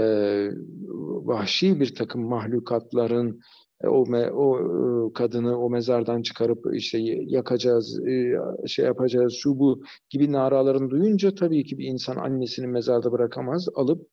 vahşi 1.25 1.80
bir 1.80 1.96
takım 1.96 2.24
mahlukatların 2.24 3.40
e, 3.84 3.88
o 3.88 4.06
me, 4.06 4.32
o 4.32 4.60
e, 4.60 5.13
kadını 5.13 5.60
o 5.60 5.70
mezardan 5.70 6.22
çıkarıp 6.22 6.66
işte 6.74 7.00
yakacağız, 7.28 8.08
e, 8.08 8.36
şey 8.68 8.86
yapacağız, 8.86 9.34
şu 9.34 9.60
bu 9.60 9.84
gibi 10.10 10.32
naralarını 10.32 10.90
duyunca 10.90 11.36
tabii 11.36 11.63
ki 11.63 11.78
bir 11.78 11.86
insan 11.86 12.16
annesini 12.16 12.68
mezarda 12.68 13.12
bırakamaz, 13.12 13.68
alıp 13.75 14.08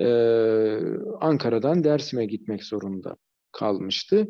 e, 0.00 0.06
Ankara'dan 1.20 1.84
Dersim'e 1.84 2.26
gitmek 2.26 2.64
zorunda 2.64 3.16
kalmıştı. 3.52 4.28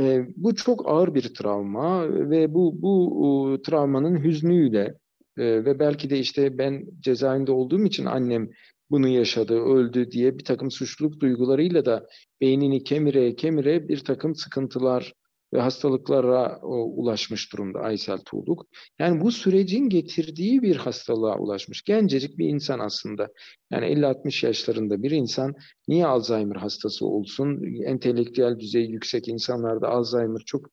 E, 0.00 0.26
bu 0.36 0.54
çok 0.54 0.88
ağır 0.88 1.14
bir 1.14 1.34
travma 1.34 2.08
ve 2.30 2.54
bu 2.54 2.82
bu 2.82 3.62
travmanın 3.62 4.24
hüznüyle 4.24 4.94
e, 5.38 5.64
ve 5.64 5.78
belki 5.78 6.10
de 6.10 6.18
işte 6.18 6.58
ben 6.58 6.84
cezaevinde 7.00 7.52
olduğum 7.52 7.84
için 7.84 8.04
annem 8.04 8.50
bunu 8.90 9.08
yaşadı, 9.08 9.54
öldü 9.60 10.10
diye 10.10 10.38
bir 10.38 10.44
takım 10.44 10.70
suçluluk 10.70 11.20
duygularıyla 11.20 11.84
da 11.84 12.06
beynini 12.40 12.84
kemire 12.84 13.36
kemire 13.36 13.88
bir 13.88 14.04
takım 14.04 14.34
sıkıntılar 14.34 15.12
ve 15.52 15.60
hastalıklara 15.60 16.60
ulaşmış 16.62 17.52
durumda 17.52 17.78
Aysel 17.78 18.18
Tuğluk. 18.18 18.66
Yani 18.98 19.20
bu 19.20 19.32
sürecin 19.32 19.88
getirdiği 19.88 20.62
bir 20.62 20.76
hastalığa 20.76 21.38
ulaşmış. 21.38 21.82
Gencecik 21.82 22.38
bir 22.38 22.48
insan 22.48 22.78
aslında. 22.78 23.28
Yani 23.70 23.86
50-60 23.86 24.46
yaşlarında 24.46 25.02
bir 25.02 25.10
insan 25.10 25.54
niye 25.88 26.06
Alzheimer 26.06 26.56
hastası 26.56 27.06
olsun? 27.06 27.62
Entelektüel 27.84 28.58
düzey 28.58 28.84
yüksek 28.84 29.28
insanlarda 29.28 29.88
Alzheimer 29.88 30.40
çok 30.46 30.66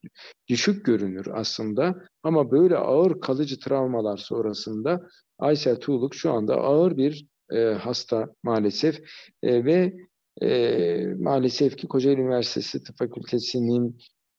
düşük 0.47 0.85
görünür 0.85 1.27
aslında. 1.33 1.95
Ama 2.23 2.51
böyle 2.51 2.77
ağır 2.77 3.19
kalıcı 3.19 3.59
travmalar 3.59 4.17
sonrasında 4.17 5.07
Aysel 5.39 5.75
Tuğluk 5.75 6.15
şu 6.15 6.31
anda 6.31 6.55
ağır 6.55 6.97
bir 6.97 7.27
e, 7.51 7.59
hasta 7.59 8.27
maalesef 8.43 8.99
e, 9.43 9.65
ve 9.65 9.93
e, 10.41 11.05
maalesef 11.19 11.77
ki 11.77 11.87
Kocaeli 11.87 12.21
Üniversitesi 12.21 12.83
Tıp 12.83 12.97
Fakültesi'nin 12.97 13.97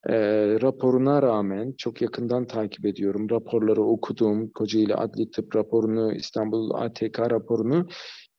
e, 0.09 0.15
raporuna 0.61 1.23
rağmen 1.23 1.75
çok 1.79 2.03
yakından 2.03 2.47
takip 2.47 2.87
ediyorum. 2.87 3.31
Raporları 3.31 3.83
okudum. 3.83 4.51
Kocaeli 4.51 4.95
Adli 4.95 5.31
Tıp 5.31 5.57
raporunu, 5.57 6.15
İstanbul 6.15 6.71
ATK 6.75 7.21
raporunu. 7.21 7.89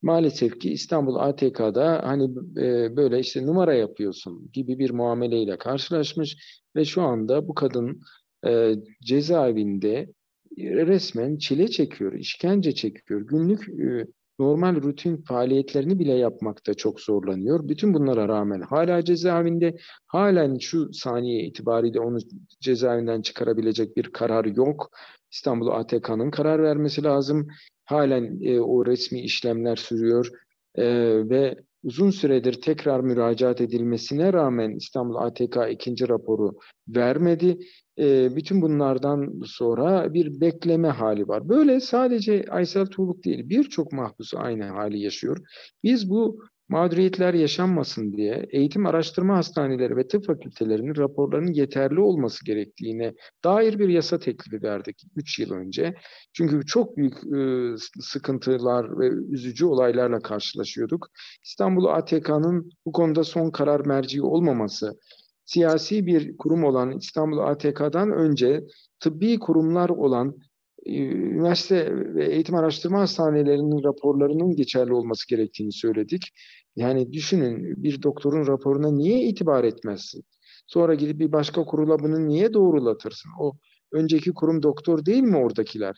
Maalesef 0.02 0.60
ki 0.60 0.70
İstanbul 0.70 1.16
ATK'da 1.16 2.00
hani 2.04 2.24
e, 2.56 2.96
böyle 2.96 3.18
işte 3.20 3.46
numara 3.46 3.74
yapıyorsun 3.74 4.50
gibi 4.52 4.78
bir 4.78 4.90
muameleyle 4.90 5.58
karşılaşmış 5.58 6.36
ve 6.76 6.84
şu 6.84 7.02
anda 7.02 7.48
bu 7.48 7.54
kadın 7.54 8.00
e, 8.46 8.74
cezaevinde 9.02 10.08
resmen 10.58 11.36
çile 11.36 11.68
çekiyor, 11.68 12.12
işkence 12.12 12.74
çekiyor. 12.74 13.20
Günlük 13.20 13.68
e, 13.68 14.06
normal 14.38 14.82
rutin 14.82 15.16
faaliyetlerini 15.16 15.98
bile 15.98 16.12
yapmakta 16.12 16.74
çok 16.74 17.00
zorlanıyor. 17.00 17.68
Bütün 17.68 17.94
bunlara 17.94 18.28
rağmen 18.28 18.60
hala 18.60 19.04
cezaevinde, 19.04 19.76
halen 20.06 20.58
şu 20.58 20.92
saniye 20.92 21.44
itibariyle 21.44 22.00
onu 22.00 22.18
cezaevinden 22.60 23.22
çıkarabilecek 23.22 23.96
bir 23.96 24.12
karar 24.12 24.44
yok. 24.44 24.90
İstanbul 25.32 25.68
ATK'nın 25.68 26.30
karar 26.30 26.62
vermesi 26.62 27.02
lazım. 27.02 27.48
Halen 27.84 28.38
e, 28.42 28.60
o 28.60 28.86
resmi 28.86 29.20
işlemler 29.20 29.76
sürüyor 29.76 30.30
e, 30.74 30.84
ve 31.30 31.56
uzun 31.82 32.10
süredir 32.10 32.60
tekrar 32.60 33.00
müracaat 33.00 33.60
edilmesine 33.60 34.32
rağmen 34.32 34.70
İstanbul 34.70 35.16
ATK 35.16 35.56
ikinci 35.70 36.08
raporu 36.08 36.58
vermedi. 36.88 37.58
E, 37.98 38.36
bütün 38.36 38.62
bunlardan 38.62 39.42
sonra 39.44 40.14
bir 40.14 40.40
bekleme 40.40 40.88
hali 40.88 41.28
var. 41.28 41.48
Böyle 41.48 41.80
sadece 41.80 42.44
Aysel 42.50 42.86
Tuğluk 42.86 43.24
değil 43.24 43.48
birçok 43.48 43.92
mahpus 43.92 44.34
aynı 44.34 44.64
hali 44.64 45.00
yaşıyor. 45.00 45.38
Biz 45.82 46.10
bu 46.10 46.38
mağduriyetler 46.68 47.34
yaşanmasın 47.34 48.12
diye 48.12 48.46
eğitim 48.50 48.86
araştırma 48.86 49.36
hastaneleri 49.36 49.96
ve 49.96 50.08
tıp 50.08 50.26
fakültelerinin 50.26 50.96
raporlarının 50.96 51.52
yeterli 51.52 52.00
olması 52.00 52.44
gerektiğine 52.44 53.14
dair 53.44 53.78
bir 53.78 53.88
yasa 53.88 54.18
teklifi 54.18 54.62
verdik 54.62 55.02
3 55.16 55.38
yıl 55.38 55.52
önce. 55.52 55.94
Çünkü 56.32 56.66
çok 56.66 56.96
büyük 56.96 57.14
e, 57.14 57.74
sıkıntılar 58.00 58.98
ve 58.98 59.08
üzücü 59.08 59.66
olaylarla 59.66 60.20
karşılaşıyorduk. 60.20 61.08
İstanbul 61.44 61.84
ATK'nın 61.84 62.70
bu 62.86 62.92
konuda 62.92 63.24
son 63.24 63.50
karar 63.50 63.86
merci 63.86 64.22
olmaması, 64.22 64.98
siyasi 65.48 66.06
bir 66.06 66.36
kurum 66.36 66.64
olan 66.64 66.98
İstanbul 66.98 67.38
ATK'dan 67.38 68.12
önce 68.12 68.64
tıbbi 69.00 69.38
kurumlar 69.38 69.88
olan 69.88 70.36
e, 70.86 71.04
üniversite 71.06 71.96
ve 72.14 72.26
eğitim 72.26 72.54
araştırma 72.54 73.00
hastanelerinin 73.00 73.84
raporlarının 73.84 74.56
geçerli 74.56 74.92
olması 74.92 75.28
gerektiğini 75.28 75.72
söyledik. 75.72 76.22
Yani 76.76 77.12
düşünün 77.12 77.82
bir 77.82 78.02
doktorun 78.02 78.46
raporuna 78.46 78.90
niye 78.90 79.22
itibar 79.22 79.64
etmezsin? 79.64 80.24
Sonra 80.66 80.94
gidip 80.94 81.18
bir 81.18 81.32
başka 81.32 81.64
kurula 81.64 81.98
bunu 81.98 82.28
niye 82.28 82.54
doğrulatırsın? 82.54 83.30
O 83.40 83.52
önceki 83.92 84.34
kurum 84.34 84.62
doktor 84.62 85.04
değil 85.04 85.22
mi 85.22 85.36
oradakiler? 85.36 85.96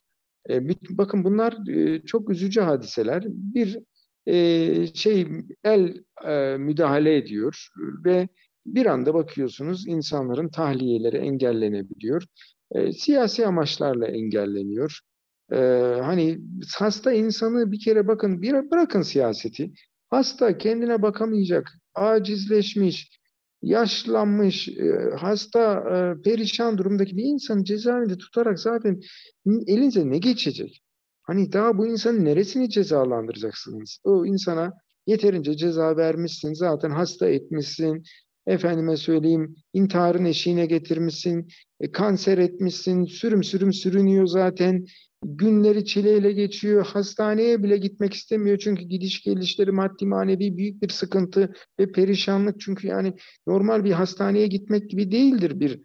E, 0.50 0.68
bakın 0.90 1.24
bunlar 1.24 1.68
e, 1.68 2.02
çok 2.02 2.30
üzücü 2.30 2.60
hadiseler. 2.60 3.24
Bir 3.26 3.78
e, 4.26 4.86
şey 4.94 5.26
el 5.64 6.04
e, 6.26 6.56
müdahale 6.56 7.16
ediyor 7.16 7.68
ve 8.04 8.28
bir 8.66 8.86
anda 8.86 9.14
bakıyorsunuz 9.14 9.88
insanların 9.88 10.48
tahliyeleri 10.48 11.16
engellenebiliyor. 11.16 12.24
E, 12.74 12.92
siyasi 12.92 13.46
amaçlarla 13.46 14.06
engelleniyor. 14.06 15.00
E, 15.52 15.56
hani 16.02 16.38
hasta 16.78 17.12
insanı 17.12 17.72
bir 17.72 17.80
kere 17.80 18.08
bakın 18.08 18.42
bir 18.42 18.70
bırakın 18.70 19.02
siyaseti. 19.02 19.72
Hasta 20.08 20.58
kendine 20.58 21.02
bakamayacak, 21.02 21.72
acizleşmiş, 21.94 23.20
yaşlanmış, 23.62 24.68
e, 24.68 25.10
hasta, 25.18 25.74
e, 25.74 26.22
perişan 26.22 26.78
durumdaki 26.78 27.16
bir 27.16 27.24
insanı 27.24 27.64
cezaevinde 27.64 28.18
tutarak 28.18 28.60
zaten 28.60 29.00
elinize 29.66 30.10
ne 30.10 30.18
geçecek? 30.18 30.82
Hani 31.22 31.52
daha 31.52 31.78
bu 31.78 31.86
insanın 31.86 32.24
neresini 32.24 32.70
cezalandıracaksınız? 32.70 33.98
O 34.04 34.26
insana 34.26 34.72
yeterince 35.06 35.56
ceza 35.56 35.96
vermişsin, 35.96 36.54
zaten 36.54 36.90
hasta 36.90 37.28
etmişsin, 37.28 38.02
efendime 38.46 38.96
söyleyeyim 38.96 39.56
intiharın 39.72 40.24
eşiğine 40.24 40.66
getirmişsin, 40.66 41.48
e, 41.80 41.92
kanser 41.92 42.38
etmişsin, 42.38 43.04
sürüm 43.04 43.44
sürüm 43.44 43.72
sürünüyor 43.72 44.26
zaten, 44.26 44.84
günleri 45.22 45.84
çileyle 45.84 46.32
geçiyor, 46.32 46.86
hastaneye 46.86 47.62
bile 47.62 47.76
gitmek 47.76 48.14
istemiyor. 48.14 48.58
Çünkü 48.58 48.82
gidiş 48.82 49.22
gelişleri 49.22 49.72
maddi 49.72 50.06
manevi 50.06 50.56
büyük 50.56 50.82
bir 50.82 50.88
sıkıntı 50.88 51.52
ve 51.80 51.92
perişanlık. 51.92 52.60
Çünkü 52.60 52.86
yani 52.86 53.14
normal 53.46 53.84
bir 53.84 53.92
hastaneye 53.92 54.46
gitmek 54.46 54.90
gibi 54.90 55.12
değildir 55.12 55.60
bir 55.60 55.80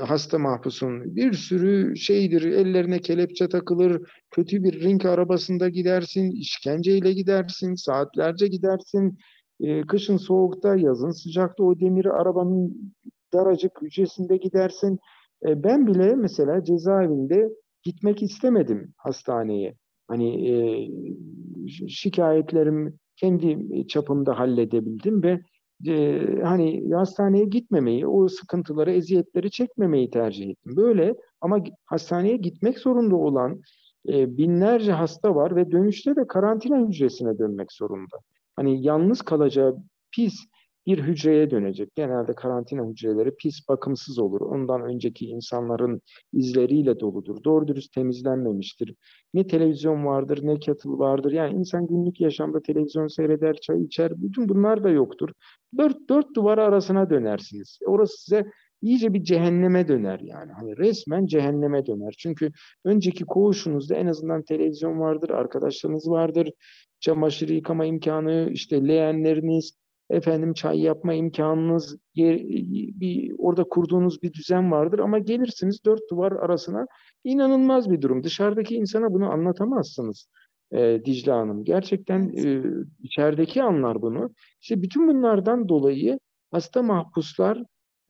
hasta 0.00 0.38
mahpusun. 0.38 1.16
Bir 1.16 1.32
sürü 1.32 1.96
şeydir, 1.96 2.42
ellerine 2.42 2.98
kelepçe 2.98 3.48
takılır, 3.48 4.02
kötü 4.30 4.64
bir 4.64 4.80
ring 4.80 5.04
arabasında 5.06 5.68
gidersin, 5.68 6.30
işkenceyle 6.30 7.12
gidersin, 7.12 7.74
saatlerce 7.74 8.46
gidersin, 8.46 9.18
e, 9.60 9.82
kışın 9.82 10.16
soğukta, 10.16 10.76
yazın 10.76 11.10
sıcakta 11.10 11.64
o 11.64 11.80
demiri 11.80 12.12
arabanın 12.12 12.92
daracık 13.32 13.82
hücresinde 13.82 14.36
gidersin. 14.36 14.98
E, 15.46 15.64
ben 15.64 15.86
bile 15.86 16.14
mesela 16.14 16.64
cezaevinde 16.64 17.50
gitmek 17.82 18.22
istemedim 18.22 18.92
hastaneye. 18.96 19.74
Hani 20.08 20.48
e, 20.50 20.54
şikayetlerim 21.88 22.98
kendi 23.16 23.58
çapımda 23.88 24.38
halledebildim 24.38 25.22
ve 25.22 25.40
e, 25.86 26.22
hani 26.42 26.94
hastaneye 26.94 27.44
gitmemeyi, 27.44 28.06
o 28.06 28.28
sıkıntıları, 28.28 28.92
eziyetleri 28.92 29.50
çekmemeyi 29.50 30.10
tercih 30.10 30.50
ettim. 30.50 30.76
Böyle 30.76 31.14
ama 31.40 31.58
hastaneye 31.84 32.36
gitmek 32.36 32.78
zorunda 32.78 33.16
olan 33.16 33.60
e, 34.08 34.36
binlerce 34.36 34.92
hasta 34.92 35.34
var 35.34 35.56
ve 35.56 35.70
dönüşte 35.70 36.16
de 36.16 36.26
karantina 36.26 36.88
hücresine 36.88 37.38
dönmek 37.38 37.72
zorunda. 37.72 38.16
Hani 38.56 38.86
yalnız 38.86 39.22
kalacağı 39.22 39.76
pis 40.12 40.34
bir 40.86 40.98
hücreye 40.98 41.50
dönecek. 41.50 41.94
Genelde 41.94 42.34
karantina 42.34 42.86
hücreleri 42.86 43.36
pis, 43.36 43.68
bakımsız 43.68 44.18
olur. 44.18 44.40
Ondan 44.40 44.82
önceki 44.82 45.26
insanların 45.26 46.00
izleriyle 46.32 47.00
doludur. 47.00 47.44
Doğru 47.44 47.68
dürüst 47.68 47.92
temizlenmemiştir. 47.92 48.94
Ne 49.34 49.46
televizyon 49.46 50.06
vardır, 50.06 50.40
ne 50.42 50.58
kettle 50.58 50.90
vardır. 50.90 51.32
Yani 51.32 51.58
insan 51.58 51.86
günlük 51.86 52.20
yaşamda 52.20 52.62
televizyon 52.62 53.06
seyreder, 53.06 53.56
çay 53.56 53.82
içer. 53.82 54.12
Bütün 54.16 54.48
bunlar 54.48 54.84
da 54.84 54.90
yoktur. 54.90 55.30
Dört, 55.78 56.08
dört 56.08 56.34
duvar 56.36 56.58
arasına 56.58 57.10
dönersiniz. 57.10 57.78
Orası 57.86 58.22
size 58.22 58.50
iyice 58.84 59.14
bir 59.14 59.24
cehenneme 59.24 59.88
döner 59.88 60.20
yani. 60.20 60.52
Hani 60.52 60.76
resmen 60.76 61.26
cehenneme 61.26 61.86
döner. 61.86 62.14
Çünkü 62.18 62.52
önceki 62.84 63.24
koğuşunuzda 63.24 63.94
en 63.94 64.06
azından 64.06 64.42
televizyon 64.42 65.00
vardır, 65.00 65.30
arkadaşlarınız 65.30 66.10
vardır, 66.10 66.50
çamaşır 67.00 67.48
yıkama 67.48 67.84
imkanı, 67.84 68.48
işte 68.52 68.88
leğenleriniz, 68.88 69.76
efendim 70.10 70.54
çay 70.54 70.80
yapma 70.80 71.14
imkanınız, 71.14 71.98
bir 72.16 73.34
orada 73.38 73.64
kurduğunuz 73.64 74.22
bir 74.22 74.32
düzen 74.32 74.70
vardır 74.70 74.98
ama 74.98 75.18
gelirsiniz 75.18 75.84
dört 75.84 76.10
duvar 76.10 76.32
arasına 76.32 76.86
inanılmaz 77.24 77.90
bir 77.90 78.02
durum. 78.02 78.24
Dışarıdaki 78.24 78.74
insana 78.74 79.12
bunu 79.12 79.30
anlatamazsınız 79.30 80.28
e, 80.72 81.04
Dicle 81.04 81.32
Hanım. 81.32 81.64
Gerçekten 81.64 82.32
e, 82.36 82.62
içerideki 83.02 83.62
anlar 83.62 84.02
bunu. 84.02 84.30
İşte 84.60 84.82
bütün 84.82 85.08
bunlardan 85.08 85.68
dolayı 85.68 86.18
hasta 86.50 86.82
mahpuslar 86.82 87.62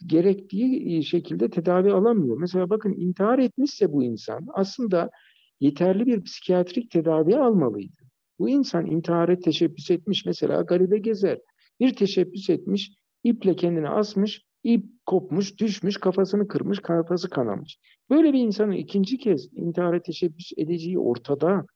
gerektiği 0.06 1.04
şekilde 1.04 1.50
tedavi 1.50 1.92
alamıyor. 1.92 2.36
Mesela 2.40 2.70
bakın 2.70 2.92
intihar 2.92 3.38
etmişse 3.38 3.92
bu 3.92 4.04
insan 4.04 4.46
aslında 4.54 5.10
yeterli 5.60 6.06
bir 6.06 6.22
psikiyatrik 6.22 6.90
tedavi 6.90 7.36
almalıydı. 7.36 7.96
Bu 8.38 8.48
insan 8.48 8.86
intihara 8.86 9.38
teşebbüs 9.38 9.90
etmiş 9.90 10.26
mesela 10.26 10.62
garibe 10.62 10.98
gezer. 10.98 11.38
Bir 11.80 11.94
teşebbüs 11.94 12.50
etmiş, 12.50 12.92
iple 13.24 13.56
kendini 13.56 13.88
asmış, 13.88 14.42
ip 14.64 14.84
kopmuş, 15.06 15.58
düşmüş, 15.58 15.96
kafasını 15.96 16.48
kırmış, 16.48 16.78
kafası 16.80 17.30
kanamış. 17.30 17.78
Böyle 18.10 18.32
bir 18.32 18.38
insanın 18.38 18.72
ikinci 18.72 19.18
kez 19.18 19.48
intihara 19.52 20.02
teşebbüs 20.02 20.52
edeceği 20.56 20.98
ortada. 20.98 21.66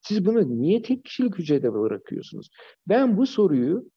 Siz 0.00 0.26
bunu 0.26 0.60
niye 0.60 0.82
tek 0.82 1.04
kişilik 1.04 1.38
hücrede 1.38 1.72
bırakıyorsunuz? 1.72 2.48
Ben 2.88 3.16
bu 3.16 3.26
soruyu 3.26 3.90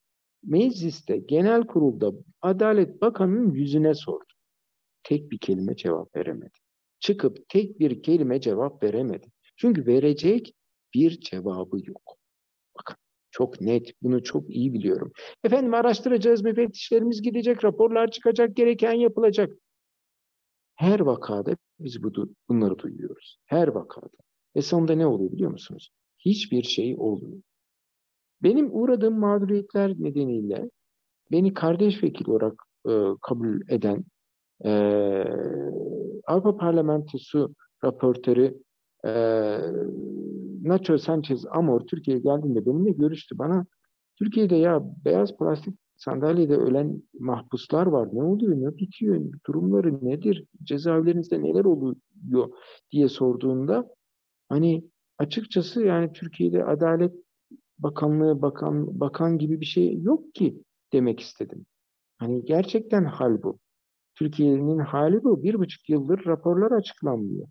mecliste, 0.44 1.18
genel 1.18 1.68
kurulda 1.68 2.12
Adalet 2.42 3.02
Bakanı'nın 3.02 3.52
yüzüne 3.52 3.94
sordum. 3.94 4.28
Tek 5.04 5.32
bir 5.32 5.38
kelime 5.38 5.76
cevap 5.76 6.16
veremedi. 6.16 6.58
Çıkıp 7.00 7.50
tek 7.50 7.80
bir 7.80 8.04
kelime 8.04 8.42
cevap 8.42 8.84
veremedi. 8.84 9.28
Çünkü 9.58 9.86
verecek 9.86 10.54
bir 10.94 11.20
cevabı 11.20 11.78
yok. 11.86 12.18
Bakın 12.80 12.96
çok 13.32 13.62
net, 13.62 13.92
bunu 14.02 14.24
çok 14.24 14.50
iyi 14.50 14.74
biliyorum. 14.74 15.12
Efendim 15.44 15.74
araştıracağız, 15.74 16.42
müfettişlerimiz 16.42 17.22
gidecek, 17.22 17.64
raporlar 17.66 18.12
çıkacak, 18.12 18.56
gereken 18.56 18.94
yapılacak. 18.94 19.54
Her 20.76 21.00
vakada 21.00 21.56
biz 21.80 22.04
bu, 22.04 22.12
bunları 22.50 22.80
duyuyoruz. 22.80 23.40
Her 23.46 23.68
vakada. 23.68 24.18
Ve 24.56 24.62
sonunda 24.62 24.96
ne 24.96 25.08
oluyor 25.08 25.32
biliyor 25.32 25.52
musunuz? 25.52 25.92
Hiçbir 26.18 26.64
şey 26.64 26.96
olmuyor. 26.98 27.42
Benim 28.44 28.70
uğradığım 28.72 29.20
mağduriyetler 29.20 29.94
nedeniyle 30.00 30.70
beni 31.32 31.54
kardeş 31.54 32.04
vekil 32.04 32.30
olarak 32.30 32.64
e, 32.90 32.92
kabul 33.22 33.62
eden 33.70 34.04
e, 34.66 34.72
Avrupa 36.28 36.58
Parlamentosu 36.58 37.56
raportörü 37.84 38.58
e, 39.06 39.12
Nacho 40.64 40.98
Sanchez 40.98 41.46
Amor 41.52 41.82
Türkiye'ye 41.82 42.24
geldiğinde 42.24 42.66
benimle 42.66 42.92
görüştü. 42.92 43.38
Bana 43.38 43.66
Türkiye'de 44.16 44.56
ya 44.56 44.84
beyaz 45.06 45.38
plastik 45.38 45.76
sandalyede 45.98 46.58
ölen 46.58 47.04
mahpuslar 47.20 47.88
var. 47.88 48.10
Ne 48.14 48.24
oluyor, 48.24 48.62
ne 48.62 48.78
bitiyor, 48.78 49.22
durumları 49.48 50.06
nedir, 50.06 50.46
cezaevlerinizde 50.64 51.44
neler 51.44 51.66
oluyor 51.66 52.50
diye 52.92 53.10
sorduğunda 53.10 53.90
hani 54.50 54.84
açıkçası 55.18 55.84
yani 55.86 56.14
Türkiye'de 56.14 56.66
Adalet 56.66 57.14
Bakanlığı, 57.80 58.42
bakan, 58.42 59.00
bakan 59.00 59.38
gibi 59.38 59.60
bir 59.60 59.66
şey 59.66 60.02
yok 60.02 60.34
ki 60.36 60.64
demek 60.94 61.20
istedim. 61.20 61.66
Hani 62.18 62.46
gerçekten 62.46 63.06
hal 63.06 63.44
bu. 63.44 63.60
Türkiye'nin 64.16 64.80
hali 64.80 65.24
bu. 65.24 65.44
Bir 65.44 65.60
buçuk 65.60 65.90
yıldır 65.90 66.26
raporlar 66.26 66.72
açıklanmıyor. 66.72 67.48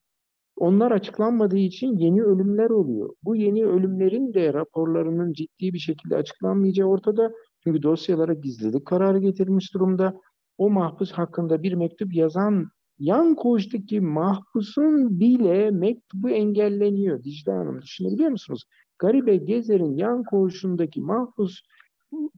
Onlar 0.57 0.91
açıklanmadığı 0.91 1.59
için 1.59 1.97
yeni 1.97 2.23
ölümler 2.23 2.71
oluyor. 2.71 3.11
Bu 3.25 3.37
yeni 3.37 3.67
ölümlerin 3.67 4.35
de 4.35 4.55
raporlarının 4.55 5.33
ciddi 5.33 5.73
bir 5.73 5.79
şekilde 5.79 6.17
açıklanmayacağı 6.17 6.89
ortada. 6.89 7.33
Çünkü 7.65 7.83
dosyalara 7.83 8.35
gizlilik 8.35 8.87
kararı 8.87 9.19
getirmiş 9.19 9.75
durumda. 9.75 10.21
O 10.59 10.71
mahpus 10.71 11.13
hakkında 11.13 11.63
bir 11.63 11.73
mektup 11.73 12.15
yazan 12.15 12.69
yan 12.99 13.35
koğuştaki 13.35 14.01
mahpusun 14.01 15.21
bile 15.21 15.71
mektubu 15.71 16.31
engelleniyor. 16.31 17.25
Dicle 17.25 17.53
Hanım 17.53 17.83
düşünebiliyor 17.83 18.31
musunuz? 18.31 18.65
Garibe 18.99 19.37
Gezer'in 19.37 19.97
yan 19.97 20.25
koğuşundaki 20.25 21.01
mahpus 21.01 21.61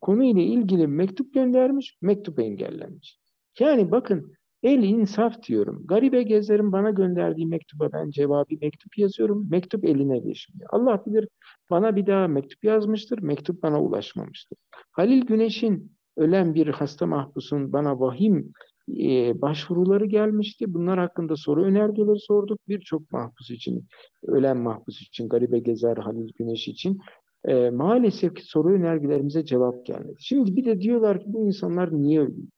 konuyla 0.00 0.42
ilgili 0.42 0.86
mektup 0.86 1.34
göndermiş, 1.34 1.96
mektup 2.02 2.38
engellenmiş. 2.38 3.18
Yani 3.58 3.90
bakın 3.90 4.32
El 4.62 4.82
insaf 4.82 5.42
diyorum. 5.42 5.86
Garibe 5.86 6.22
Gezer'in 6.22 6.72
bana 6.72 6.90
gönderdiği 6.90 7.46
mektuba 7.46 7.92
ben 7.92 8.10
cevabı 8.10 8.54
mektup 8.60 8.98
yazıyorum. 8.98 9.50
Mektup 9.50 9.84
eline 9.84 10.18
geçmiyor. 10.18 10.70
Allah 10.72 11.02
bilir 11.06 11.28
bana 11.70 11.96
bir 11.96 12.06
daha 12.06 12.28
mektup 12.28 12.64
yazmıştır. 12.64 13.18
Mektup 13.18 13.62
bana 13.62 13.82
ulaşmamıştır. 13.82 14.58
Halil 14.92 15.26
Güneş'in 15.26 15.92
ölen 16.16 16.54
bir 16.54 16.66
hasta 16.66 17.06
mahpusun 17.06 17.72
bana 17.72 18.00
vahim 18.00 18.52
e, 18.98 19.40
başvuruları 19.40 20.06
gelmişti. 20.06 20.74
Bunlar 20.74 20.98
hakkında 20.98 21.36
soru 21.36 21.64
önergeleri 21.64 22.18
sorduk. 22.18 22.58
Birçok 22.68 23.12
mahpus 23.12 23.50
için, 23.50 23.86
ölen 24.26 24.56
mahpus 24.56 25.02
için, 25.02 25.28
Garibe 25.28 25.58
Gezer, 25.58 25.96
Halil 25.96 26.32
Güneş 26.38 26.68
için 26.68 26.98
e, 27.44 27.70
maalesef 27.70 28.34
ki 28.34 28.42
soru 28.44 28.68
önergelerimize 28.68 29.44
cevap 29.44 29.86
gelmedi. 29.86 30.16
Şimdi 30.18 30.56
bir 30.56 30.64
de 30.64 30.80
diyorlar 30.80 31.20
ki 31.20 31.24
bu 31.26 31.46
insanlar 31.46 32.02
niye 32.02 32.20
ölüyor? 32.20 32.48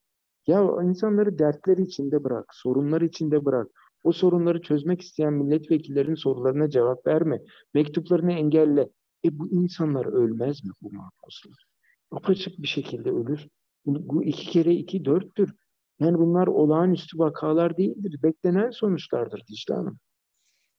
Ya 0.47 0.63
insanları 0.83 1.39
dertleri 1.39 1.81
içinde 1.81 2.23
bırak, 2.23 2.45
sorunlar 2.51 3.01
içinde 3.01 3.45
bırak. 3.45 3.67
O 4.03 4.11
sorunları 4.11 4.61
çözmek 4.61 5.01
isteyen 5.01 5.33
milletvekillerinin 5.33 6.15
sorularına 6.15 6.69
cevap 6.69 7.07
verme. 7.07 7.41
Mektuplarını 7.73 8.31
engelle. 8.31 8.89
E 9.25 9.39
bu 9.39 9.47
insanlar 9.51 10.05
ölmez 10.05 10.63
mi 10.63 10.71
bu 10.81 10.91
mahpuslar? 10.91 11.65
Apaçık 12.11 12.61
bir 12.61 12.67
şekilde 12.67 13.11
ölür. 13.11 13.47
Bu 13.85 14.23
iki 14.23 14.49
kere 14.49 14.73
iki 14.73 15.05
dörttür. 15.05 15.53
Yani 15.99 16.17
bunlar 16.17 16.47
olağanüstü 16.47 17.19
vakalar 17.19 17.77
değildir. 17.77 18.19
Beklenen 18.23 18.69
sonuçlardır 18.69 19.43
Dicle 19.47 19.73
Hanım. 19.73 19.99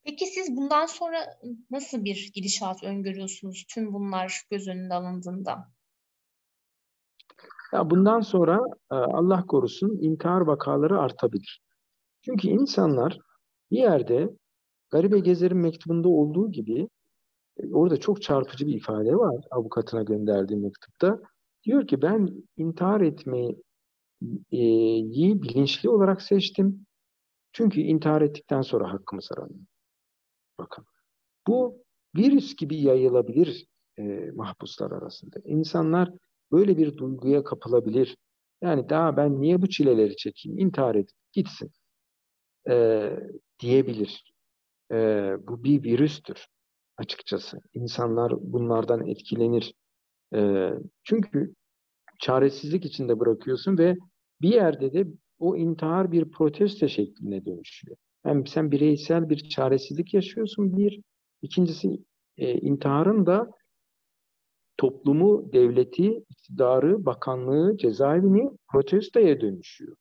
Peki 0.04 0.26
siz 0.26 0.56
bundan 0.56 0.86
sonra 0.86 1.18
nasıl 1.70 2.04
bir 2.04 2.30
gidişat 2.34 2.84
öngörüyorsunuz 2.84 3.64
tüm 3.68 3.92
bunlar 3.92 4.42
göz 4.50 4.68
önünde 4.68 4.94
alındığında? 4.94 5.68
Ya 7.72 7.90
bundan 7.90 8.20
sonra 8.20 8.60
e, 8.90 8.94
Allah 8.94 9.46
korusun 9.46 9.98
intihar 10.00 10.40
vakaları 10.40 10.98
artabilir. 10.98 11.62
Çünkü 12.22 12.48
insanlar 12.48 13.18
bir 13.70 13.78
yerde 13.78 14.30
Garibe 14.90 15.18
Gezer'in 15.18 15.56
mektubunda 15.56 16.08
olduğu 16.08 16.52
gibi 16.52 16.88
e, 17.56 17.72
orada 17.72 17.96
çok 17.96 18.22
çarpıcı 18.22 18.66
bir 18.66 18.74
ifade 18.74 19.16
var 19.16 19.44
avukatına 19.50 20.02
gönderdiği 20.02 20.56
mektupta. 20.56 21.20
Diyor 21.64 21.86
ki 21.86 22.02
ben 22.02 22.44
intihar 22.56 23.00
etmeyi 23.00 23.62
bilinçli 25.42 25.88
olarak 25.88 26.22
seçtim. 26.22 26.86
Çünkü 27.52 27.80
intihar 27.80 28.22
ettikten 28.22 28.62
sonra 28.62 28.92
hakkımız 28.92 29.28
aranıyor. 29.32 29.66
Bakın. 30.58 30.84
Bu 31.46 31.84
virüs 32.16 32.56
gibi 32.56 32.76
yayılabilir 32.76 33.66
e, 33.98 34.30
mahpuslar 34.34 34.90
arasında. 34.90 35.36
İnsanlar 35.44 36.10
böyle 36.52 36.78
bir 36.78 36.96
duyguya 36.96 37.44
kapılabilir. 37.44 38.16
Yani 38.62 38.88
daha 38.88 39.16
ben 39.16 39.40
niye 39.40 39.62
bu 39.62 39.68
çileleri 39.68 40.16
çekeyim, 40.16 40.58
intihar 40.58 40.94
et, 40.94 41.10
gitsin 41.32 41.70
e, 42.70 43.10
diyebilir. 43.60 44.32
E, 44.92 44.96
bu 45.46 45.64
bir 45.64 45.82
virüstür 45.82 46.46
açıkçası. 46.96 47.58
İnsanlar 47.74 48.32
bunlardan 48.38 49.06
etkilenir. 49.06 49.74
E, 50.34 50.70
çünkü 51.04 51.54
çaresizlik 52.20 52.84
içinde 52.84 53.20
bırakıyorsun 53.20 53.78
ve 53.78 53.96
bir 54.42 54.48
yerde 54.48 54.92
de 54.92 55.06
o 55.38 55.56
intihar 55.56 56.12
bir 56.12 56.30
protesto 56.30 56.88
şekline 56.88 57.44
dönüşüyor. 57.44 57.96
Hem 58.22 58.46
sen 58.46 58.70
bireysel 58.70 59.30
bir 59.30 59.48
çaresizlik 59.48 60.14
yaşıyorsun 60.14 60.76
bir. 60.76 61.00
İkincisi 61.42 61.98
e, 62.38 62.54
intiharın 62.54 63.26
da 63.26 63.50
toplumu, 64.76 65.52
devleti, 65.52 66.24
iktidarı, 66.30 67.06
bakanlığı, 67.06 67.76
cezaevini 67.76 68.50
protestoya 68.72 69.40
dönüşüyor. 69.40 69.96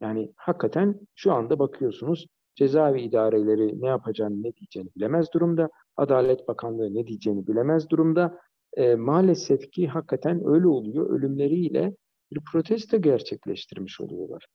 Yani 0.00 0.32
hakikaten 0.36 1.00
şu 1.14 1.32
anda 1.32 1.58
bakıyorsunuz 1.58 2.26
cezaevi 2.54 3.00
idareleri 3.00 3.80
ne 3.80 3.86
yapacağını, 3.86 4.42
ne 4.42 4.52
diyeceğini 4.56 4.90
bilemez 4.96 5.32
durumda. 5.32 5.68
Adalet 5.96 6.48
Bakanlığı 6.48 6.94
ne 6.94 7.06
diyeceğini 7.06 7.46
bilemez 7.46 7.90
durumda. 7.90 8.38
E, 8.76 8.94
maalesef 8.94 9.70
ki 9.72 9.88
hakikaten 9.88 10.42
öyle 10.46 10.68
oluyor. 10.68 11.10
Ölümleriyle 11.10 11.94
bir 12.32 12.40
protesto 12.52 13.00
gerçekleştirmiş 13.00 14.00
oluyorlar. 14.00 14.46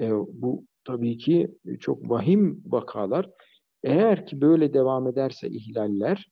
E, 0.00 0.10
bu 0.10 0.64
tabii 0.84 1.18
ki 1.18 1.48
çok 1.80 2.10
vahim 2.10 2.62
vakalar. 2.66 3.30
Eğer 3.82 4.26
ki 4.26 4.40
böyle 4.40 4.74
devam 4.74 5.08
ederse 5.08 5.48
ihlaller, 5.48 6.26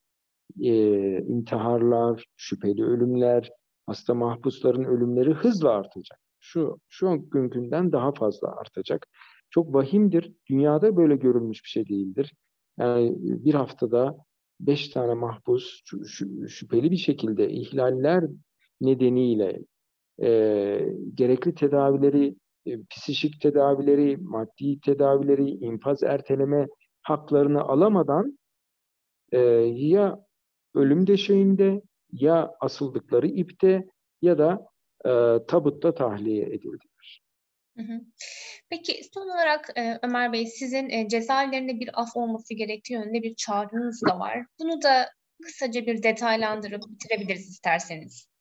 e, 0.61 0.72
intiharlar, 1.18 2.24
şüpheli 2.37 2.85
ölümler, 2.85 3.50
hasta 3.87 4.14
mahpusların 4.14 4.85
ölümleri 4.85 5.33
hızla 5.33 5.70
artacak. 5.70 6.18
Şu, 6.40 6.78
şu 6.88 7.30
günkünden 7.30 7.92
daha 7.92 8.12
fazla 8.12 8.57
artacak. 8.57 9.07
Çok 9.50 9.74
vahimdir. 9.74 10.33
Dünyada 10.50 10.96
böyle 10.96 11.16
görülmüş 11.16 11.64
bir 11.64 11.68
şey 11.68 11.88
değildir. 11.88 12.35
Yani 12.78 13.14
bir 13.18 13.54
haftada 13.54 14.16
beş 14.61 14.88
tane 14.88 15.14
mahpus 15.14 15.83
şüpheli 16.48 16.90
bir 16.90 16.96
şekilde 16.96 17.50
ihlaller 17.50 18.24
nedeniyle 18.80 19.59
e, 20.22 20.29
gerekli 21.14 21.55
tedavileri, 21.55 22.37
e, 22.66 22.70
psikik 22.90 23.40
tedavileri, 23.40 24.16
maddi 24.16 24.81
tedavileri, 24.81 25.48
infaz 25.48 26.03
erteleme 26.03 26.66
haklarını 27.03 27.62
alamadan 27.62 28.38
e, 29.33 29.38
ya 29.68 30.24
ölüm 30.74 31.07
döşeğinde 31.07 31.83
ya 32.12 32.50
asıldıkları 32.61 33.27
ipte 33.27 33.85
ya 34.22 34.38
da 34.38 34.66
e, 35.05 35.11
tabutta 35.46 35.94
tahliye 35.94 36.44
edildiler. 36.44 37.22
Peki 38.70 39.00
son 39.14 39.29
olarak 39.29 39.70
e, 39.77 39.98
Ömer 40.03 40.33
Bey 40.33 40.46
sizin 40.46 40.90
e, 40.90 41.09
cezaevlerinde 41.09 41.81
bir 41.81 42.00
af 42.00 42.16
olması 42.16 42.55
gerektiği 42.55 42.92
yönünde 42.92 43.22
bir 43.22 43.35
çağrınız 43.35 44.03
da 44.09 44.18
var. 44.18 44.46
Bunu 44.59 44.83
da 44.83 45.11
kısaca 45.42 45.87
bir 45.87 46.03
detaylandırıp 46.03 46.83
bitirebiliriz 46.90 47.50
isterseniz. 47.50 48.34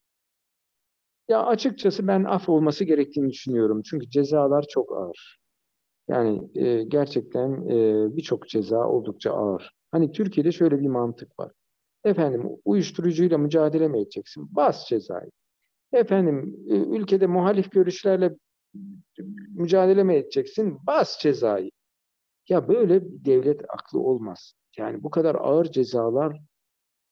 Ya 1.27 1.45
açıkçası 1.45 2.07
ben 2.07 2.23
af 2.23 2.49
olması 2.49 2.83
gerektiğini 2.83 3.29
düşünüyorum. 3.31 3.81
Çünkü 3.85 4.09
cezalar 4.09 4.65
çok 4.69 4.91
ağır. 4.97 5.39
Yani 6.09 6.49
e, 6.55 6.83
gerçekten 6.83 7.51
e, 7.69 8.17
birçok 8.17 8.49
ceza 8.49 8.87
oldukça 8.89 9.31
ağır. 9.33 9.71
Hani 9.91 10.11
Türkiye'de 10.11 10.51
şöyle 10.51 10.79
bir 10.79 10.87
mantık 10.87 11.39
var. 11.39 11.51
Efendim 12.05 12.49
uyuşturucuyla 12.65 13.39
mücadele 13.39 13.87
mi 13.87 13.99
edeceksin? 14.01 14.49
Bas 14.55 14.87
cezayı. 14.89 15.31
Efendim 15.93 16.57
e, 16.69 16.75
ülkede 16.75 17.27
muhalif 17.27 17.71
görüşlerle 17.71 18.35
mücadele 19.49 20.03
mi 20.03 20.15
edeceksin? 20.15 20.77
Bas 20.87 21.19
cezayı. 21.19 21.71
Ya 22.49 22.69
böyle 22.69 23.01
devlet 23.25 23.61
aklı 23.69 23.99
olmaz. 23.99 24.53
Yani 24.77 25.03
bu 25.03 25.11
kadar 25.11 25.35
ağır 25.35 25.65
cezalar 25.65 26.41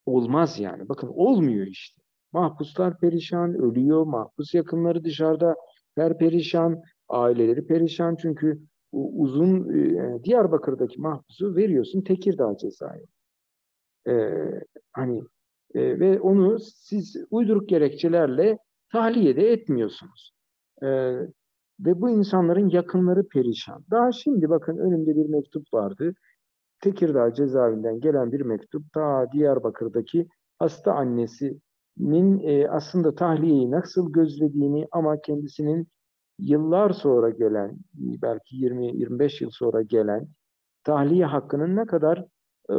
olmaz 0.06 0.60
yani. 0.60 0.90
Bakın 0.90 1.08
olmuyor 1.14 1.68
işte. 1.68 2.01
Mahpuslar 2.32 2.98
perişan, 2.98 3.54
ölüyor. 3.54 4.06
Mahpus 4.06 4.54
yakınları 4.54 5.04
dışarıda 5.04 5.56
per 5.96 6.18
perişan, 6.18 6.82
aileleri 7.08 7.66
perişan. 7.66 8.16
Çünkü 8.16 8.62
uzun 8.92 9.68
e, 9.70 10.24
Diyarbakır'daki 10.24 11.00
mahpusu 11.00 11.56
veriyorsun 11.56 12.02
Tekirdağ 12.02 12.56
cezaevine. 12.56 13.06
Ee, 14.08 14.60
hani 14.92 15.22
e, 15.74 16.00
ve 16.00 16.20
onu 16.20 16.58
siz 16.60 17.16
uyduruk 17.30 17.68
gerekçelerle 17.68 18.58
tahliye 18.92 19.36
de 19.36 19.52
etmiyorsunuz. 19.52 20.32
Ee, 20.82 20.88
ve 21.80 22.00
bu 22.00 22.10
insanların 22.10 22.68
yakınları 22.68 23.28
perişan. 23.28 23.84
Daha 23.90 24.12
şimdi 24.12 24.50
bakın 24.50 24.78
önümde 24.78 25.16
bir 25.16 25.28
mektup 25.28 25.74
vardı. 25.74 26.14
Tekirdağ 26.80 27.34
cezaevinden 27.34 28.00
gelen 28.00 28.32
bir 28.32 28.40
mektup. 28.40 28.94
Daha 28.94 29.32
Diyarbakır'daki 29.32 30.28
hasta 30.58 30.92
annesinin 32.00 32.40
e, 32.48 32.68
aslında 32.68 33.14
tahliyeyi 33.14 33.70
nasıl 33.70 34.12
gözlediğini 34.12 34.86
ama 34.92 35.20
kendisinin 35.20 35.88
yıllar 36.38 36.90
sonra 36.90 37.30
gelen, 37.30 37.78
belki 37.94 38.56
20-25 38.56 39.44
yıl 39.44 39.50
sonra 39.50 39.82
gelen 39.82 40.28
tahliye 40.84 41.24
hakkının 41.24 41.76
ne 41.76 41.86
kadar 41.86 42.24
e, 42.70 42.74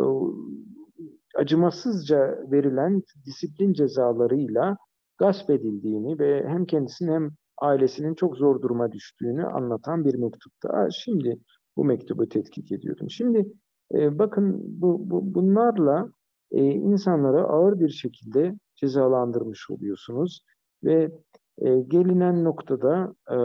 acımasızca 1.36 2.38
verilen 2.52 3.02
disiplin 3.26 3.74
cezalarıyla 3.74 4.78
gasp 5.18 5.50
edildiğini 5.50 6.20
ve 6.20 6.48
hem 6.48 6.66
kendisinin 6.66 7.14
hem 7.14 7.30
ailesinin 7.62 8.16
çok 8.16 8.38
zor 8.38 8.62
duruma 8.62 8.92
düştüğünü 8.92 9.46
anlatan 9.46 10.06
bir 10.06 10.16
mektupta. 10.16 10.90
Şimdi 10.92 11.40
bu 11.78 11.86
mektubu 11.86 12.30
tetkik 12.30 12.72
ediyordum. 12.72 13.10
Şimdi 13.10 13.46
e, 13.94 14.20
bakın 14.20 14.62
bu, 14.82 15.10
bu, 15.10 15.36
bunlarla 15.36 16.10
e, 16.54 16.64
insanları 16.64 17.44
ağır 17.44 17.80
bir 17.80 17.90
şekilde 17.90 18.56
cezalandırmış 18.76 19.70
oluyorsunuz. 19.70 20.46
Ve 20.84 21.12
e, 21.58 21.80
gelinen 21.80 22.44
noktada 22.44 23.16
e, 23.30 23.38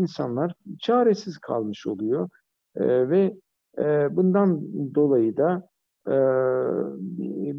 insanlar 0.00 0.54
çaresiz 0.80 1.38
kalmış 1.38 1.86
oluyor. 1.86 2.28
E, 2.76 3.08
ve 3.08 3.36
e, 3.78 4.16
bundan 4.16 4.60
dolayı 4.94 5.36
da 5.36 5.68
e, 6.06 6.16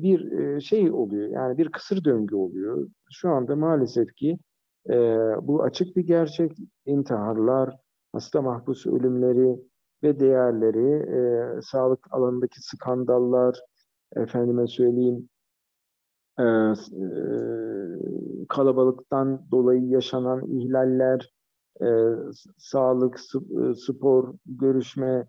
bir 0.01 0.31
e, 0.31 0.61
şey 0.61 0.91
oluyor 0.91 1.27
yani 1.29 1.57
bir 1.57 1.69
kısır 1.69 2.03
döngü 2.03 2.35
oluyor. 2.35 2.87
Şu 3.11 3.29
anda 3.29 3.55
maalesef 3.55 4.15
ki 4.15 4.39
e, 4.89 4.95
bu 5.41 5.63
açık 5.63 5.95
bir 5.95 6.07
gerçek. 6.07 6.57
İntiharlar, 6.85 7.77
hasta 8.13 8.41
mahpus 8.41 8.85
ölümleri 8.85 9.59
ve 10.03 10.19
değerleri, 10.19 10.91
e, 11.17 11.61
sağlık 11.61 12.07
alanındaki 12.11 12.61
skandallar, 12.61 13.59
efendime 14.15 14.67
söyleyeyim 14.67 15.29
e, 16.39 16.43
e, 16.43 17.05
kalabalıktan 18.49 19.51
dolayı 19.51 19.85
yaşanan 19.85 20.47
ihlaller, 20.47 21.33
e, 21.81 21.87
sağlık, 22.57 23.19
e, 23.35 23.73
spor, 23.75 24.33
görüşme, 24.45 25.27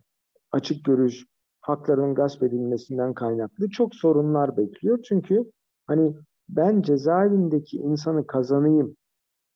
açık 0.52 0.84
görüş, 0.84 1.26
haklarının 1.60 2.14
gasp 2.14 2.42
edilmesinden 2.42 3.14
kaynaklı 3.14 3.70
çok 3.70 3.94
sorunlar 3.94 4.56
bekliyor. 4.56 4.98
Çünkü 5.02 5.50
hani 5.86 6.14
ben 6.48 6.82
cezaevindeki 6.82 7.76
insanı 7.76 8.26
kazanayım, 8.26 8.96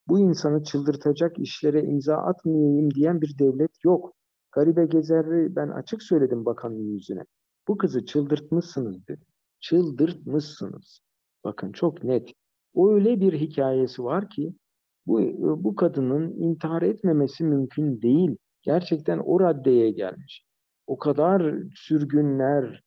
bu 0.07 0.19
insanı 0.19 0.63
çıldırtacak 0.63 1.39
işlere 1.39 1.83
imza 1.83 2.15
atmayayım 2.17 2.91
diyen 2.91 3.21
bir 3.21 3.39
devlet 3.39 3.83
yok. 3.83 4.13
Garibe 4.51 4.85
Gezer'i 4.85 5.55
ben 5.55 5.69
açık 5.69 6.03
söyledim 6.03 6.45
bakanın 6.45 6.93
yüzüne. 6.93 7.23
Bu 7.67 7.77
kızı 7.77 8.05
çıldırtmışsınız 8.05 9.07
dedi. 9.07 9.25
Çıldırtmışsınız. 9.59 10.99
Bakın 11.43 11.71
çok 11.71 12.03
net. 12.03 12.33
Öyle 12.75 13.19
bir 13.19 13.33
hikayesi 13.33 14.03
var 14.03 14.29
ki 14.29 14.53
bu, 15.07 15.21
bu 15.63 15.75
kadının 15.75 16.33
intihar 16.33 16.81
etmemesi 16.81 17.43
mümkün 17.43 18.01
değil. 18.01 18.37
Gerçekten 18.61 19.17
o 19.17 19.39
raddeye 19.39 19.91
gelmiş. 19.91 20.45
O 20.87 20.97
kadar 20.97 21.55
sürgünler, 21.75 22.83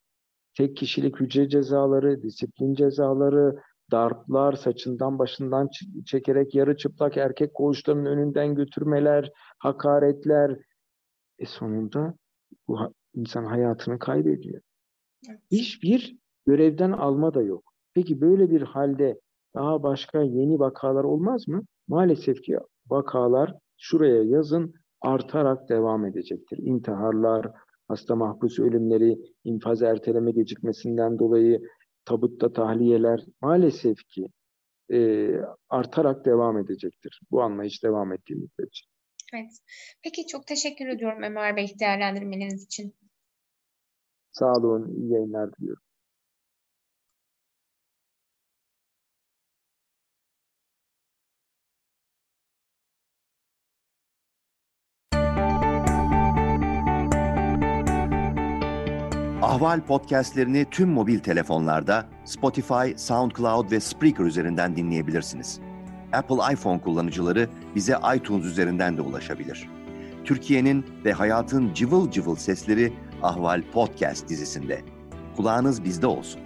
tek 0.57 0.77
kişilik 0.77 1.21
hücre 1.21 1.49
cezaları, 1.49 2.23
disiplin 2.23 2.75
cezaları, 2.75 3.57
darplar, 3.91 4.53
saçından 4.53 5.19
başından 5.19 5.69
çekerek 6.07 6.55
yarı 6.55 6.77
çıplak 6.77 7.17
erkek 7.17 7.55
koğuşlarının 7.55 8.05
önünden 8.05 8.55
götürmeler, 8.55 9.33
hakaretler. 9.59 10.59
E 11.39 11.47
sonunda 11.47 12.15
bu 12.69 12.79
insan 13.15 13.45
hayatını 13.45 13.99
kaybediyor. 13.99 14.63
Hiçbir 15.51 16.17
görevden 16.47 16.93
alma 16.93 17.35
da 17.35 17.43
yok. 17.43 17.73
Peki 17.95 18.21
böyle 18.21 18.51
bir 18.51 18.63
halde 18.63 19.21
daha 19.55 19.83
başka 19.83 20.23
yeni 20.23 20.59
vakalar 20.59 21.05
olmaz 21.05 21.49
mı? 21.49 21.63
Maalesef 21.89 22.43
ki 22.43 22.59
vakalar 22.91 23.55
şuraya 23.79 24.23
yazın 24.23 24.75
artarak 25.01 25.69
devam 25.69 26.07
edecektir. 26.07 26.59
İntiharlar, 26.59 27.47
hasta 27.89 28.17
mahpus 28.17 28.59
ölümleri, 28.59 29.19
infaz 29.45 29.83
erteleme 29.83 30.31
gecikmesinden 30.31 31.19
dolayı 31.19 31.63
tabutta 32.05 32.53
tahliyeler 32.53 33.21
maalesef 33.41 33.97
ki 34.09 34.29
e, 34.93 35.31
artarak 35.69 36.25
devam 36.25 36.59
edecektir. 36.59 37.21
Bu 37.31 37.43
anlayış 37.43 37.85
devam 37.85 38.13
ettiği 38.13 38.35
müddetçe. 38.35 38.85
Evet. 39.35 39.51
Peki 40.05 40.27
çok 40.27 40.47
teşekkür 40.47 40.87
ediyorum 40.87 41.23
Ömer 41.23 41.57
Bey 41.57 41.67
değerlendirmeniz 41.81 42.65
için. 42.65 42.95
Sağ 44.39 44.53
olun, 44.53 44.95
iyi 44.97 45.13
yayınlar 45.13 45.51
diliyorum. 45.53 45.83
Ahval 59.43 59.87
podcastlerini 59.87 60.67
tüm 60.71 60.89
mobil 60.89 61.19
telefonlarda 61.19 62.07
Spotify, 62.25 62.75
SoundCloud 62.97 63.71
ve 63.71 63.81
Spreaker 63.81 64.25
üzerinden 64.25 64.77
dinleyebilirsiniz. 64.77 65.61
Apple 66.13 66.53
iPhone 66.53 66.81
kullanıcıları 66.81 67.49
bize 67.75 67.97
iTunes 68.17 68.45
üzerinden 68.45 68.97
de 68.97 69.03
ulaşabilir. 69.03 69.69
Türkiye'nin 70.25 70.87
ve 71.05 71.13
hayatın 71.13 71.75
cıvıl 71.75 72.11
cıvıl 72.11 72.37
sesleri 72.37 72.93
Ahval 73.23 73.63
Podcast 73.73 74.29
dizisinde. 74.29 74.83
Kulağınız 75.37 75.85
bizde 75.85 76.07
olsun. 76.07 76.41